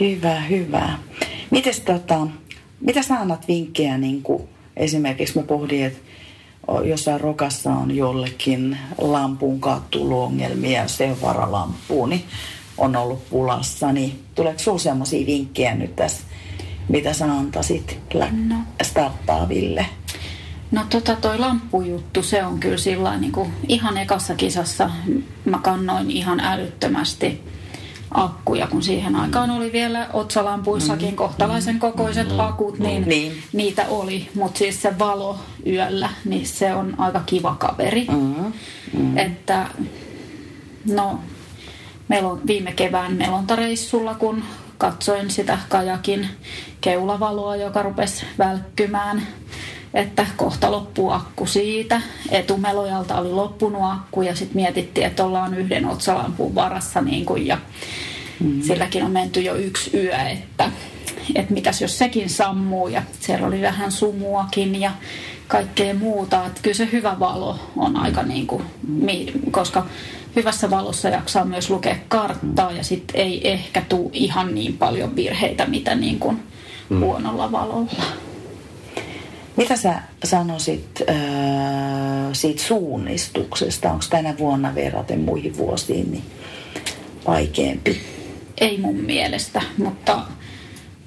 [0.01, 0.99] Hyvä, hyvä.
[1.51, 2.27] Mites tota,
[2.81, 6.10] mitä sä annat vinkkejä, niin kuin esimerkiksi mä pohdin, että
[6.85, 12.25] jossain rokassa on jollekin lampun kattuluongelmia, se varalampuun, niin
[12.79, 16.23] on ollut pulassa, niin tuleeko sinulla sellaisia vinkkejä nyt tässä,
[16.89, 17.99] mitä sä antaisit
[18.49, 18.57] no.
[18.83, 19.87] starttaaville?
[20.71, 24.91] No tota toi lamppujuttu, se on kyllä sillä niin kuin ihan ekassa kisassa
[25.45, 27.43] mä kannoin ihan älyttömästi
[28.11, 31.17] akkuja, kun siihen aikaan oli vielä otsalampuissakin mm.
[31.17, 32.41] kohtalaisen kokoiset mm.
[32.41, 34.29] akut, niin, niin niitä oli.
[34.35, 38.07] Mutta siis se valo yöllä, niin se on aika kiva kaveri.
[38.11, 38.53] Mm.
[38.99, 39.19] Mm.
[39.19, 39.67] Että
[40.93, 41.21] no,
[42.09, 44.43] melon, viime kevään melontareissulla, kun
[44.79, 46.29] katsoin sitä kajakin
[46.81, 49.23] keulavaloa, joka rupesi välkkymään,
[49.95, 52.01] että kohta loppuu akku siitä.
[52.31, 57.59] Etumelojalta oli loppunut akku ja sitten mietittiin, että ollaan yhden otsalampun varassa niin kuin, ja
[58.41, 58.63] mm.
[58.63, 60.71] silläkin on menty jo yksi yö, että,
[61.35, 64.91] että mitäs jos sekin sammuu ja siellä oli vähän sumuakin ja
[65.49, 66.47] kaikkea muuta.
[66.47, 68.63] Että kyllä se hyvä valo on aika niin kuin,
[69.51, 69.87] koska
[70.37, 75.67] hyvässä valossa jaksaa myös lukea karttaa ja sitten ei ehkä tule ihan niin paljon virheitä,
[75.67, 76.43] mitä niin kuin
[76.89, 77.01] mm.
[77.01, 78.05] huonolla valolla.
[79.57, 79.95] Mitä sä
[80.25, 81.17] sanoisit äh,
[82.33, 83.93] siitä suunnistuksesta?
[83.93, 86.25] Onko tänä vuonna verraten muihin vuosiin niin
[87.27, 88.01] vaikeampi?
[88.61, 90.21] Ei mun mielestä, mutta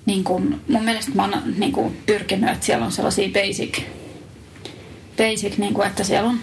[0.05, 3.81] niin kun, mun mielestä mä oon niin kun, pyrkinyt, että siellä on sellaisia basic,
[5.17, 6.39] basic niin kun, että siellä on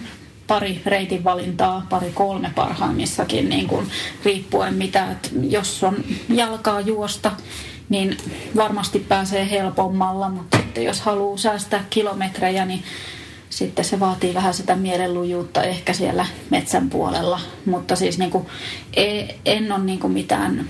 [0.47, 3.87] pari reitin valintaa, pari kolme parhaimmissakin, niin kun,
[4.25, 7.31] riippuen mitä, että jos on jalkaa juosta,
[7.89, 8.17] niin
[8.55, 12.83] varmasti pääsee helpommalla, mutta sitten jos haluaa säästää kilometrejä, niin
[13.49, 17.39] sitten se vaatii vähän sitä mielenlujuutta ehkä siellä metsän puolella.
[17.65, 18.45] Mutta siis niin kuin,
[18.93, 20.69] e, en ole niin kuin mitään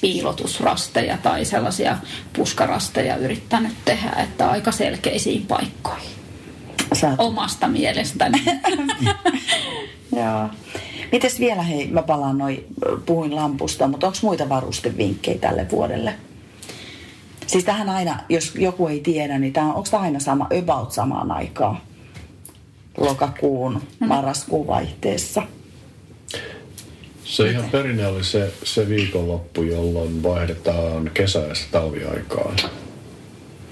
[0.00, 1.96] piilotusrasteja tai sellaisia
[2.32, 6.10] puskarasteja yrittänyt tehdä, että aika selkeisiin paikkoihin.
[6.92, 7.14] Saat...
[7.18, 8.42] Omasta mielestäni.
[10.16, 10.48] Joo.
[11.12, 12.66] Mites vielä, hei, mä palaan noin,
[13.06, 16.14] puhuin lampusta, mutta onko muita varustevinkkejä tälle vuodelle?
[17.46, 21.32] Siis tähän aina, jos joku ei tiedä, niin tämä, onko tämä aina sama, about samaan
[21.32, 21.78] aikaan?
[22.98, 24.06] Lokakuun, mm.
[24.06, 25.42] marraskuun vaihteessa.
[27.24, 32.56] Se ihan perinne oli se, se viikonloppu, jolloin vaihdetaan kesä- ja talviaikaan.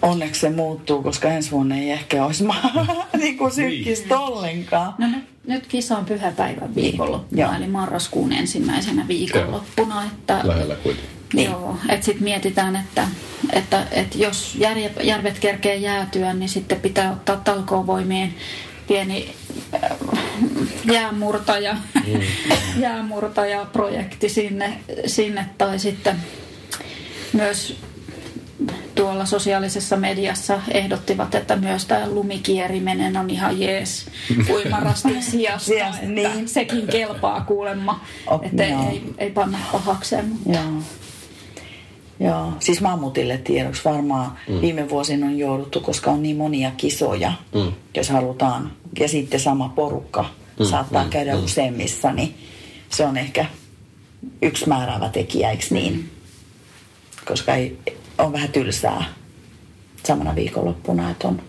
[0.03, 2.45] Onneksi se muuttuu, koska ensi vuonna ei ehkä olisi
[3.19, 4.19] niin kuin sykkistä niin.
[4.19, 4.95] ollenkaan.
[4.99, 7.63] No nyt, nyt kisa on pyhäpäivän viikonloppuna, niin.
[7.63, 10.05] eli marraskuun ensimmäisenä viikonloppuna.
[10.05, 11.14] Että, Lähellä kuitenkin.
[11.35, 11.51] Niin.
[11.51, 13.09] Joo, että sitten mietitään, että,
[13.53, 14.57] että, että jos
[15.03, 18.35] järvet kerkee jäätyä, niin sitten pitää ottaa talkoovoimiin
[18.89, 19.35] pieni
[19.75, 19.91] äh,
[20.93, 21.77] jäämurtaja,
[22.07, 22.21] mm.
[22.83, 26.17] jäämurtaja-projekti sinne, sinne tai sitten
[27.33, 27.77] myös
[28.95, 34.07] tuolla sosiaalisessa mediassa ehdottivat, että myös tämä lumikieriminen on ihan jees
[34.51, 35.75] uimarastin sijasta.
[35.75, 36.49] yes, että niin.
[36.49, 38.91] Sekin kelpaa kuulemma, oh, että no.
[38.91, 40.29] ei, ei panna pahakseen.
[40.29, 40.59] Mutta.
[40.59, 40.83] Joo.
[42.25, 44.61] Joo, siis mammutille tiedoksi varmaan mm.
[44.61, 47.73] viime vuosina on jouduttu, koska on niin monia kisoja, mm.
[47.97, 48.73] jos halutaan.
[48.99, 50.25] Ja sitten sama porukka
[50.59, 50.67] mm.
[50.67, 51.11] saattaa mm.
[51.11, 51.45] käydä mm.
[51.45, 52.35] useimmissa, niin
[52.89, 53.47] se on ehkä
[54.43, 56.11] yksi määräävä tekijä, eikö niin?
[57.29, 57.79] Koska ei,
[58.19, 59.05] on vähän tylsää
[60.05, 61.41] samana viikonloppuna, että on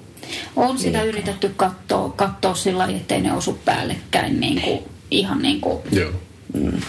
[0.55, 1.03] on sitä liikaa.
[1.03, 4.79] yritetty katsoa, katsoa sillä lailla, ettei ne osu päällekkäin niin kuin,
[5.11, 6.11] ihan niin kuin Joo.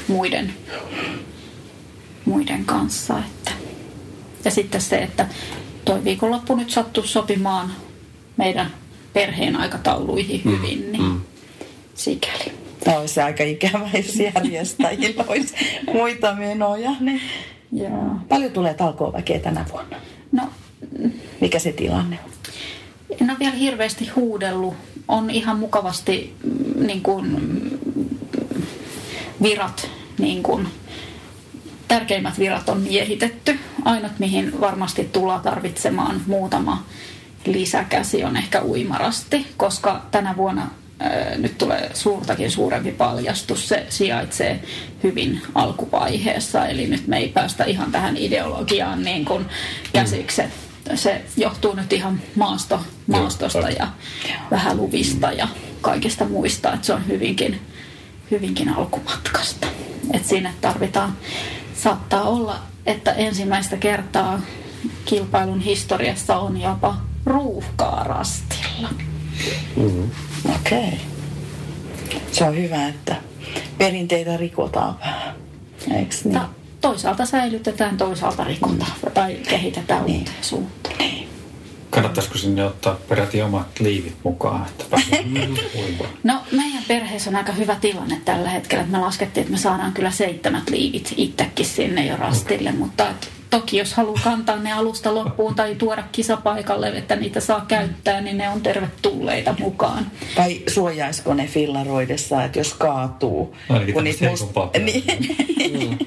[0.08, 0.54] muiden,
[2.24, 3.18] muiden kanssa.
[3.18, 3.65] Että.
[4.46, 5.26] Ja sitten se, että
[5.84, 7.72] toi viikonloppu nyt sattuu sopimaan
[8.36, 8.70] meidän
[9.12, 10.50] perheen aikatauluihin mm.
[10.50, 11.20] hyvin, niin mm.
[11.94, 12.52] sikäli.
[12.84, 15.54] Tämä olisi aika ikävä, jos järjestäjillä olisi
[15.92, 16.90] muita menoja.
[17.00, 17.20] Niin.
[17.72, 18.10] Joo.
[18.28, 19.96] Paljon tulee talkooväkeä tänä vuonna?
[20.32, 20.42] No,
[21.40, 22.30] Mikä se tilanne on?
[23.20, 24.74] En ole vielä hirveästi huudellut.
[25.08, 27.36] On ihan mukavasti mm, niin kuin,
[29.42, 30.68] virat niin kuin,
[31.88, 33.58] tärkeimmät virat on miehitetty.
[33.84, 36.84] Ainut, mihin varmasti tullaan tarvitsemaan muutama
[37.46, 40.70] lisäkäsi on ehkä uimarasti, koska tänä vuonna
[41.36, 43.68] nyt tulee suurtakin suurempi paljastus.
[43.68, 44.62] Se sijaitsee
[45.02, 49.46] hyvin alkuvaiheessa, eli nyt me ei päästä ihan tähän ideologiaan niin kuin
[49.92, 50.42] käsiksi.
[50.94, 53.88] Se johtuu nyt ihan maasto, maastosta ja
[54.50, 55.48] vähän luvista ja
[55.80, 57.60] kaikista muista, että se on hyvinkin,
[58.30, 59.66] hyvinkin alkumatkasta.
[60.12, 61.16] Et siinä tarvitaan,
[61.76, 64.40] saattaa olla, että ensimmäistä kertaa
[65.04, 66.96] kilpailun historiassa on jopa
[67.26, 68.88] ruuhkaa rastilla.
[69.76, 70.10] Mm-hmm.
[70.54, 70.78] Okei.
[70.78, 72.20] Okay.
[72.32, 73.16] Se on hyvä, että
[73.78, 75.34] perinteitä rikotaan vähän.
[75.94, 76.34] Eikö niin?
[76.34, 76.48] Ta-
[76.80, 79.12] toisaalta säilytetään, toisaalta rikotaan mm.
[79.12, 80.18] tai kehitetään niin.
[80.18, 80.98] uuteen suuntaan.
[80.98, 81.25] Niin.
[81.90, 84.66] Kannattaisiko sinne ottaa peräti omat liivit mukaan?
[84.66, 84.84] Että
[86.24, 88.84] no meidän perheessä on aika hyvä tilanne tällä hetkellä.
[88.84, 92.78] Että me laskettiin, että me saadaan kyllä seitsemät liivit itsekin sinne jo rastille, okay.
[92.78, 93.06] mutta
[93.50, 98.38] toki jos haluaa kantaa ne alusta loppuun tai tuoda kisapaikalle, että niitä saa käyttää, niin
[98.38, 100.06] ne on tervetulleita mukaan.
[100.34, 103.56] Tai suojaisiko ne fillaroidessa, että jos kaatuu.
[103.68, 104.44] Ainakin kun niitä must...
[104.84, 105.98] niin.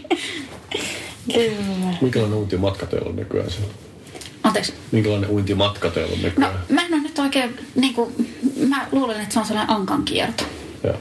[1.34, 1.97] Kyllä.
[2.01, 3.73] Minkälainen uintimatka teillä on nykyään siellä?
[4.50, 4.74] Anteeksi?
[4.91, 6.54] Minkälainen uintimatka teillä on nykyään?
[6.54, 8.34] No, mä en ole nyt oikein, niin kuin,
[8.68, 10.43] mä luulen, että se on sellainen ankan kierto.
[10.84, 10.95] Joo.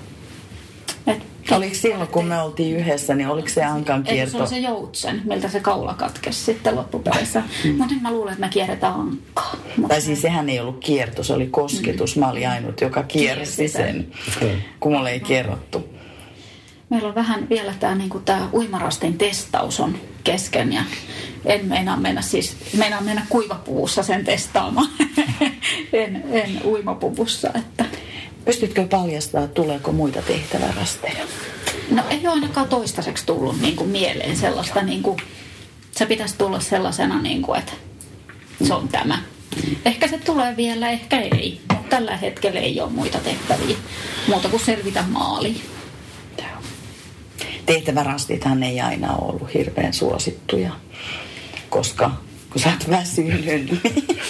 [1.06, 4.32] Et Oliko silloin, kun me oltiin yhdessä, niin oliko se Ankan kierto?
[4.32, 7.42] se oli se joutsen, miltä se kaula katkesi sitten loppupeleissä.
[7.64, 7.74] Mm.
[7.74, 9.56] Mutta nyt mä luulen, että me kierretään Ankkaa.
[9.76, 9.88] Mutta...
[9.88, 12.16] Tai siis sehän ei ollut kierto, se oli kosketus.
[12.16, 12.20] Mm.
[12.20, 14.56] Mä olin ainut, joka kiersi sen, okay.
[14.80, 15.87] kun mulle ei kerrottu.
[16.90, 20.82] Meillä on vähän vielä tämä niinku tää uimarastin testaus on kesken ja
[21.44, 24.88] en meinaa mennä siis, meinaa mennä kuivapuvussa sen testaamaan.
[25.92, 27.84] en, en uimapuvussa, että
[28.48, 31.24] Pystytkö paljastaa, tuleeko muita tehtävärasteja?
[31.90, 35.16] No ei ole ainakaan toistaiseksi tullut niin kuin mieleen sellaista, niin kuin,
[35.90, 37.72] se pitäisi tulla sellaisena, niin kuin, että
[38.64, 39.22] se on tämä.
[39.84, 41.60] Ehkä se tulee vielä, ehkä ei.
[41.72, 43.76] Mutta tällä hetkellä ei ole muita tehtäviä,
[44.28, 45.60] muuta kuin selvitä maaliin.
[47.68, 50.70] Tehtävärastithan ei aina ollut hirveän suosittuja,
[51.68, 52.10] koska
[52.50, 53.80] kun sä oot väsynyt, niin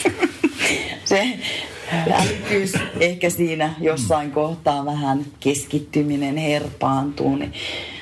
[1.05, 1.39] se
[2.13, 7.53] älykkyys ehkä siinä jossain kohtaa vähän keskittyminen herpaantuu, niin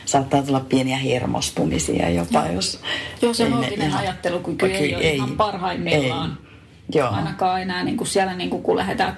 [0.05, 2.81] saattaa tulla pieniä hermostumisia jopa, jos...
[3.23, 6.39] Joo, se looginen ne, ajattelukyky ei, ei ole ei, ihan parhaimmillaan.
[6.41, 6.47] Ei.
[6.95, 7.11] Joo.
[7.11, 9.17] Ainakaan enää niin kuin siellä, niin kuin, kun lähdetään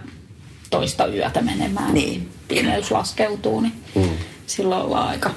[0.71, 4.09] toista yötä menemään, niin pimeys laskeutuu, niin mm.
[4.47, 5.31] silloin ollaan aika,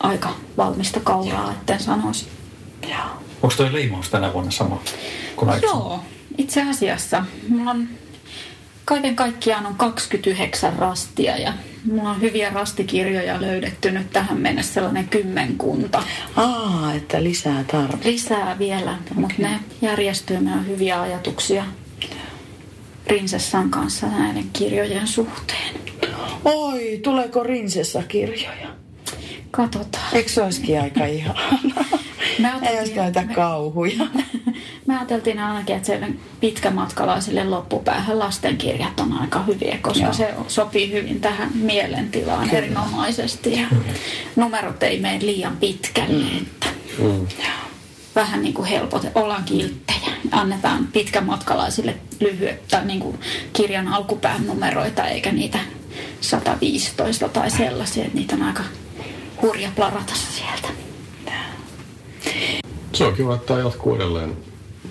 [0.00, 2.26] aika valmista kauraa, etten sanoisi.
[3.42, 4.82] Onko tuo liimaus tänä vuonna sama
[5.36, 6.00] kuin Joo,
[6.38, 7.24] itse asiassa.
[7.48, 7.88] Mulla on
[8.84, 11.52] kaiken kaikkiaan on 29 rastia ja
[11.92, 16.02] mulla on hyviä rastikirjoja löydetty nyt tähän mennessä sellainen kymmenkunta.
[16.36, 18.12] Aa, että lisää tarvitsee.
[18.12, 19.14] Lisää vielä, okay.
[19.14, 20.40] mutta ne järjestyy.
[20.40, 21.64] Meillä on hyviä ajatuksia
[23.06, 25.74] Rinsessan kanssa näiden kirjojen suhteen.
[26.44, 28.68] Oi, tuleeko Rinsessa-kirjoja?
[29.50, 30.04] Katsotaan.
[30.12, 31.58] Eikö se olisikin aika ihanaa?
[32.70, 34.06] Ei olisi näitä me, kauhuja.
[34.86, 36.00] Me ajateltiin ainakin, että se
[36.40, 40.12] pitkämatkalaisille loppupäähän lastenkirjat on aika hyviä, koska Joo.
[40.12, 42.58] se sopii hyvin tähän mielentilaan Kyllä.
[42.58, 43.52] erinomaisesti.
[43.60, 43.66] Ja
[44.36, 46.24] numerot ei mene liian pitkälle.
[46.24, 46.38] Mm.
[46.38, 46.66] Että
[46.98, 47.26] mm.
[48.14, 50.12] Vähän niin kuin helpot, ollaan kilttejä.
[50.32, 53.20] Annetaan pitkämatkalaisille lyhyet tai niin kuin
[53.52, 55.58] kirjan alkupään numeroita, eikä niitä
[56.20, 58.62] 115 tai sellaisia, että niitä on aika
[59.42, 60.68] hurja plarata sieltä.
[62.92, 64.36] Se on kiva, että tämä jatkuu edelleen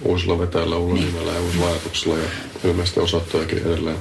[0.04, 1.14] uusilla vetäjillä, uudella niin.
[1.14, 2.30] nimellä ja uusilla ajatuksilla ja
[2.64, 3.98] ilmeisesti osoittajakin edelleen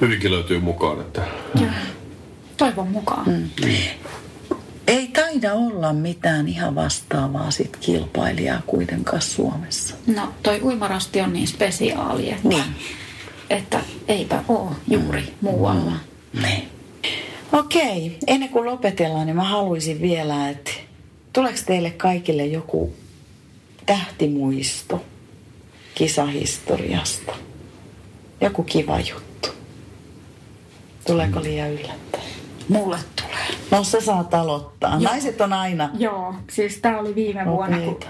[0.00, 1.00] hyvinkin löytyy mukaan.
[1.00, 1.22] Että...
[1.60, 1.70] Joo.
[2.56, 3.26] Toivon mukaan.
[3.26, 3.50] Mm.
[3.60, 3.90] Niin.
[4.86, 9.94] Ei taida olla mitään ihan vastaavaa sit kilpailijaa kuitenkaan Suomessa.
[10.06, 12.64] No toi uimarasti on niin spesiaali, että, niin.
[13.50, 15.28] että eipä ole juuri mm.
[15.40, 15.92] muualla.
[16.32, 16.42] Mm.
[16.42, 16.77] Niin.
[17.52, 20.70] Okei, ennen kuin lopetellaan, niin mä haluaisin vielä, että
[21.32, 22.92] tuleeko teille kaikille joku
[23.86, 25.04] tähtimuisto
[25.94, 27.32] kisahistoriasta?
[28.40, 29.48] Joku kiva juttu.
[31.06, 32.24] Tuleeko liian yllättäen?
[32.68, 33.46] Mulle tulee.
[33.70, 34.90] No sä saat aloittaa.
[34.90, 35.00] Joo.
[35.00, 35.90] Naiset on aina.
[35.98, 38.00] Joo, siis tää oli viime vuonna, kun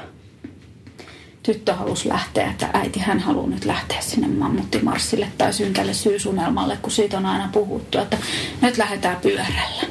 [1.53, 6.93] tyttö halusi lähteä, että äiti hän haluaa nyt lähteä sinne mammuttimarssille tai synkälle syysunelmalle, kun
[6.93, 8.19] siitä on aina puhuttu, että
[8.63, 9.83] nyt lähdetään pyörällä.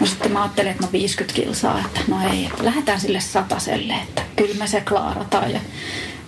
[0.00, 3.92] No sitten mä ajattelin, että no 50 kilsaa, että no ei, että lähdetään sille sataselle,
[3.92, 5.50] että kyllä me se klaarataan.
[5.52, 5.60] Ja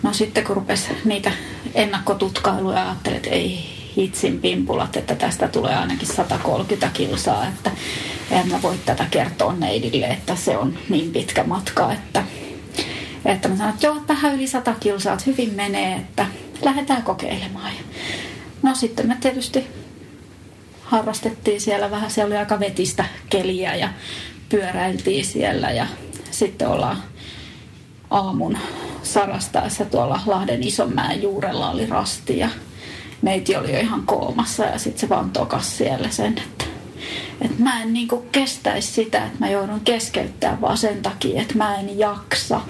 [0.03, 1.33] no sitten kun rupesi niitä
[1.75, 3.65] ennakkotutkailuja, ajattelin, että ei
[3.97, 7.71] hitsin pimpulat, että tästä tulee ainakin 130 kilsaa, että
[8.31, 12.25] en mä voi tätä kertoa neidille, että se on niin pitkä matka, että,
[13.25, 16.27] että mä sanoin, että joo, vähän yli 100 kilsaa, että hyvin menee, että
[16.62, 17.73] lähdetään kokeilemaan.
[18.62, 19.66] No sitten mä tietysti
[20.83, 22.11] harrastettiin siellä vähän.
[22.11, 23.89] Se oli aika vetistä keliä ja
[24.49, 25.87] pyöräiltiin siellä ja
[26.31, 27.03] sitten ollaan
[28.11, 28.59] aamun
[29.03, 32.49] sarastaessa tuolla Lahden Isonmäen juurella oli rasti ja
[33.23, 36.64] neiti oli jo ihan koomassa ja sitten se vaan tokas siellä sen, että,
[37.40, 41.76] että mä en niinku kestäisi sitä, että mä joudun keskeyttämään vaan sen takia, että mä
[41.76, 42.61] en jaksa.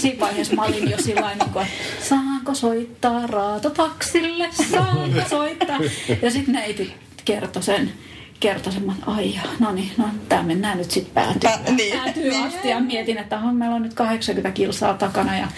[0.00, 5.78] Siinä vaiheessa mä olin jo sillä niin kuin, että saanko soittaa raatotaksille, saanko soittaa.
[6.22, 7.92] Ja sitten neiti kertoi sen,
[8.40, 11.98] kertoi sen, että ai no niin, no tämä mennään nyt sitten päätyy, Pä- niin.
[12.00, 12.46] päätyy Niin.
[12.46, 12.68] asti.
[12.68, 15.48] Ja mietin, että on, meillä on nyt 80 kilsaa takana ja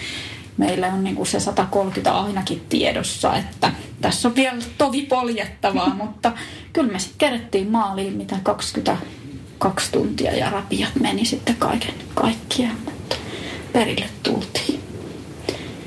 [0.57, 6.31] meillä on niin kuin se 130 ainakin tiedossa, että tässä on vielä tovi poljettavaa, mutta
[6.73, 13.15] kyllä me sitten kerettiin maaliin mitä 22 tuntia ja rapiat meni sitten kaiken kaikkiaan, mutta
[13.73, 14.79] perille tultiin.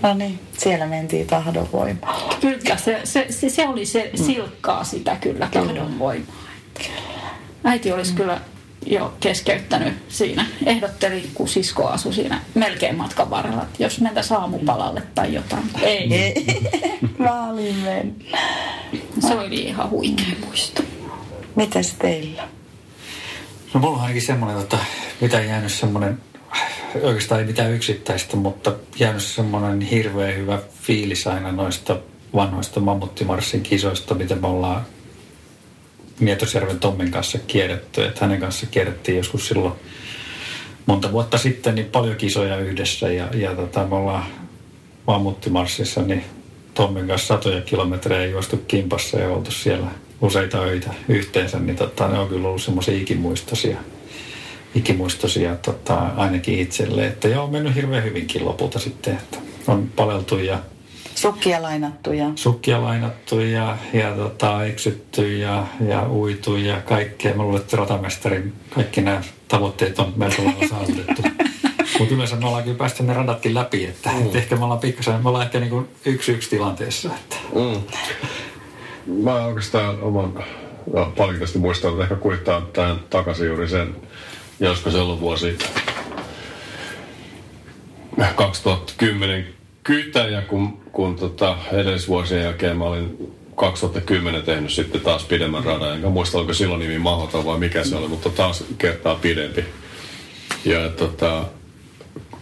[0.02, 2.34] No niin, siellä mentiin tahdonvoimalla.
[2.40, 6.48] Kyllä, se, se, se, se oli se silkkaa sitä kyllä tahdonvoimaa.
[7.64, 8.40] Äiti olisi kyllä
[8.86, 10.46] jo keskeyttänyt siinä.
[10.66, 15.70] Ehdotteli, kun sisko asui siinä melkein matkan varrella, että jos mentäisiin aamupalalle tai jotain.
[15.82, 16.46] Ei, Ei,
[17.18, 18.14] maaliin mennä.
[19.28, 20.82] se oli ihan huikea muisto.
[21.56, 22.48] Mites teillä?
[23.74, 24.78] No mulla on ainakin semmoinen, että
[25.20, 26.18] mitä jäänyt semmoinen,
[27.02, 31.96] oikeastaan ei mitään yksittäistä, mutta jäänyt semmoinen hirveän hyvä fiilis aina noista
[32.34, 34.86] vanhoista Mammuttimarssin kisoista, mitä me ollaan
[36.20, 38.04] Mietosjärven Tommin kanssa kierretty.
[38.04, 39.74] Että hänen kanssa kierrettiin joskus silloin
[40.86, 44.24] monta vuotta sitten niin paljon kisoja yhdessä ja, ja tota, me ollaan
[45.06, 46.24] Mammuttimarssissa niin
[46.74, 49.86] Tommin kanssa satoja kilometrejä juostu kimpassa ja oltu siellä
[50.20, 53.78] useita öitä yhteensä, niin tota, ne on kyllä ollut semmoisia ikimuistoisia,
[54.74, 57.06] ikimuistoisia tota, ainakin itselle.
[57.06, 60.58] Että joo, on mennyt hirveän hyvinkin lopulta sitten, että on paleltu ja
[61.18, 67.34] Sukkia lainattu ja sukkia lainattu ja, ja tota, eksytty ja, ja uitu ja kaikkea.
[67.34, 71.22] Mä luulen, että ratamestarin kaikki nämä tavoitteet on melko lailla saavutettu.
[71.98, 74.36] Mutta yleensä me ollaan kyllä päästy ne radatkin läpi, että mm.
[74.36, 77.10] ehkä me ollaan pikkasen, me ollaan ehkä niin kuin yksi yksi tilanteessa.
[77.14, 77.36] Että.
[77.54, 77.82] Mm.
[79.22, 80.44] Mä oikeastaan oman
[80.92, 83.96] no, paljon tästä muistan, että ehkä kuittaa tähän takaisin juuri sen,
[84.60, 85.58] josko se ollut vuosi
[88.36, 89.58] 2010
[89.88, 96.08] kytäjä, kun, kun tota, edellisvuosien jälkeen mä olin 2010 tehnyt sitten taas pidemmän radan, enkä
[96.08, 99.64] muista oliko silloin nimi mahdoton vai mikä se oli, mutta taas kertaa pidempi.
[100.64, 101.44] Ja tota,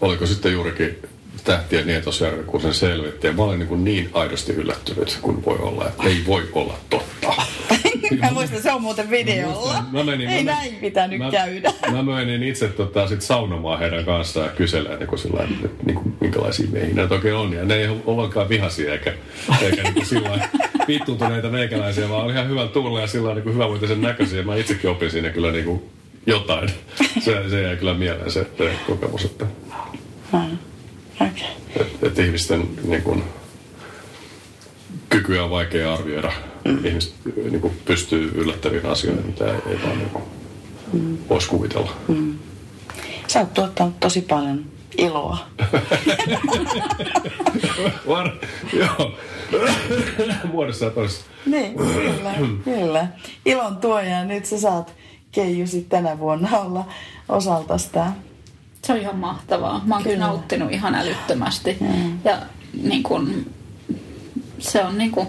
[0.01, 0.99] oliko sitten juurikin
[1.45, 3.27] Tähtien Nietosjärvi, kun sen selvitti.
[3.27, 7.35] Ja mä olin niin, niin aidosti yllättynyt kuin voi olla, että ei voi olla totta.
[8.21, 9.73] Mä muistan, se on muuten videolla.
[9.73, 11.73] Mä muistan, mä menin- Ei mä- näin pitänyt mä, käydä.
[11.93, 16.17] Mä menin itse tota, sit saunomaan heidän kanssaan ja kyselemään niin sillä että niin kuin,
[16.21, 17.53] minkälaisia miehiä näitä oikein on.
[17.53, 19.13] Ja ne ei ole ollenkaan vihaisia eikä,
[19.63, 20.45] eikä niin kuin sillä lailla
[20.89, 24.43] vittuuntuneita meikäläisiä, vaan oli ihan hyvän tuulla ja sillä niin hyvämuotoisen näköisiä.
[24.43, 25.83] Mä itsekin opin siinä kyllä niin kuin
[26.27, 26.69] jotain.
[27.25, 28.41] Se, se jäi kyllä mieleen se,
[28.87, 29.47] kokemus, että,
[30.33, 30.59] Hmm.
[31.21, 31.47] Okei.
[31.77, 33.23] että, että ihmisten niin kuin,
[35.09, 36.33] kykyä on vaikea arvioida.
[36.65, 36.85] Mm.
[36.85, 40.25] Ihmiset niin kuin, pystyy yllättäviin asioihin, mitä ei, ei vaan niin kuin,
[40.93, 41.19] mm.
[41.29, 41.93] voisi kuvitella.
[42.09, 42.39] Mm.
[43.27, 44.65] Sä oot tuottanut tosi paljon
[44.99, 45.39] iloa.
[48.09, 48.31] Var,
[48.73, 49.13] joo.
[50.53, 51.25] Muodossa ja toisessa.
[51.47, 52.35] Niin, kyllä,
[52.65, 53.07] kyllä.
[53.45, 54.95] Ilon tuoja ja nyt sä saat
[55.33, 56.85] Keiju sit tänä vuonna olla
[57.29, 58.13] osalta sitä.
[58.83, 59.83] Se on ihan mahtavaa.
[59.87, 60.27] Mä oon kyllä, Kyllä.
[60.27, 61.77] nauttinut ihan älyttömästi.
[61.81, 62.19] Mm.
[62.25, 62.39] Ja
[62.83, 63.47] niin kun,
[64.59, 65.27] se on niin kun,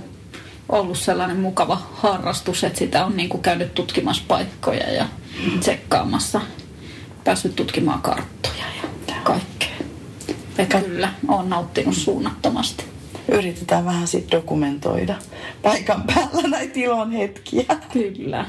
[0.70, 5.08] ollut sellainen mukava harrastus, että sitä on niin kun, käynyt tutkimassa paikkoja ja
[5.60, 6.42] tsekkaamassa.
[7.24, 8.66] Päässyt tutkimaan karttoja
[9.08, 9.76] ja kaikkea.
[10.58, 12.84] Ja kyllä, oon nauttinut suunnattomasti.
[13.32, 15.16] Yritetään vähän sit dokumentoida
[15.62, 17.66] paikan päällä näitä ilon hetkiä.
[17.94, 18.46] Kyllä.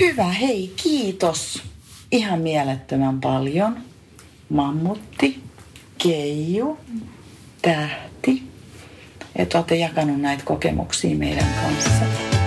[0.00, 1.62] Hyvä, hei, kiitos
[2.12, 3.76] ihan mielettömän paljon.
[4.48, 5.40] Mammutti,
[5.98, 6.78] Keiju,
[7.62, 8.42] Tähti,
[9.38, 12.45] että olette jakanut näitä kokemuksia meidän kanssa.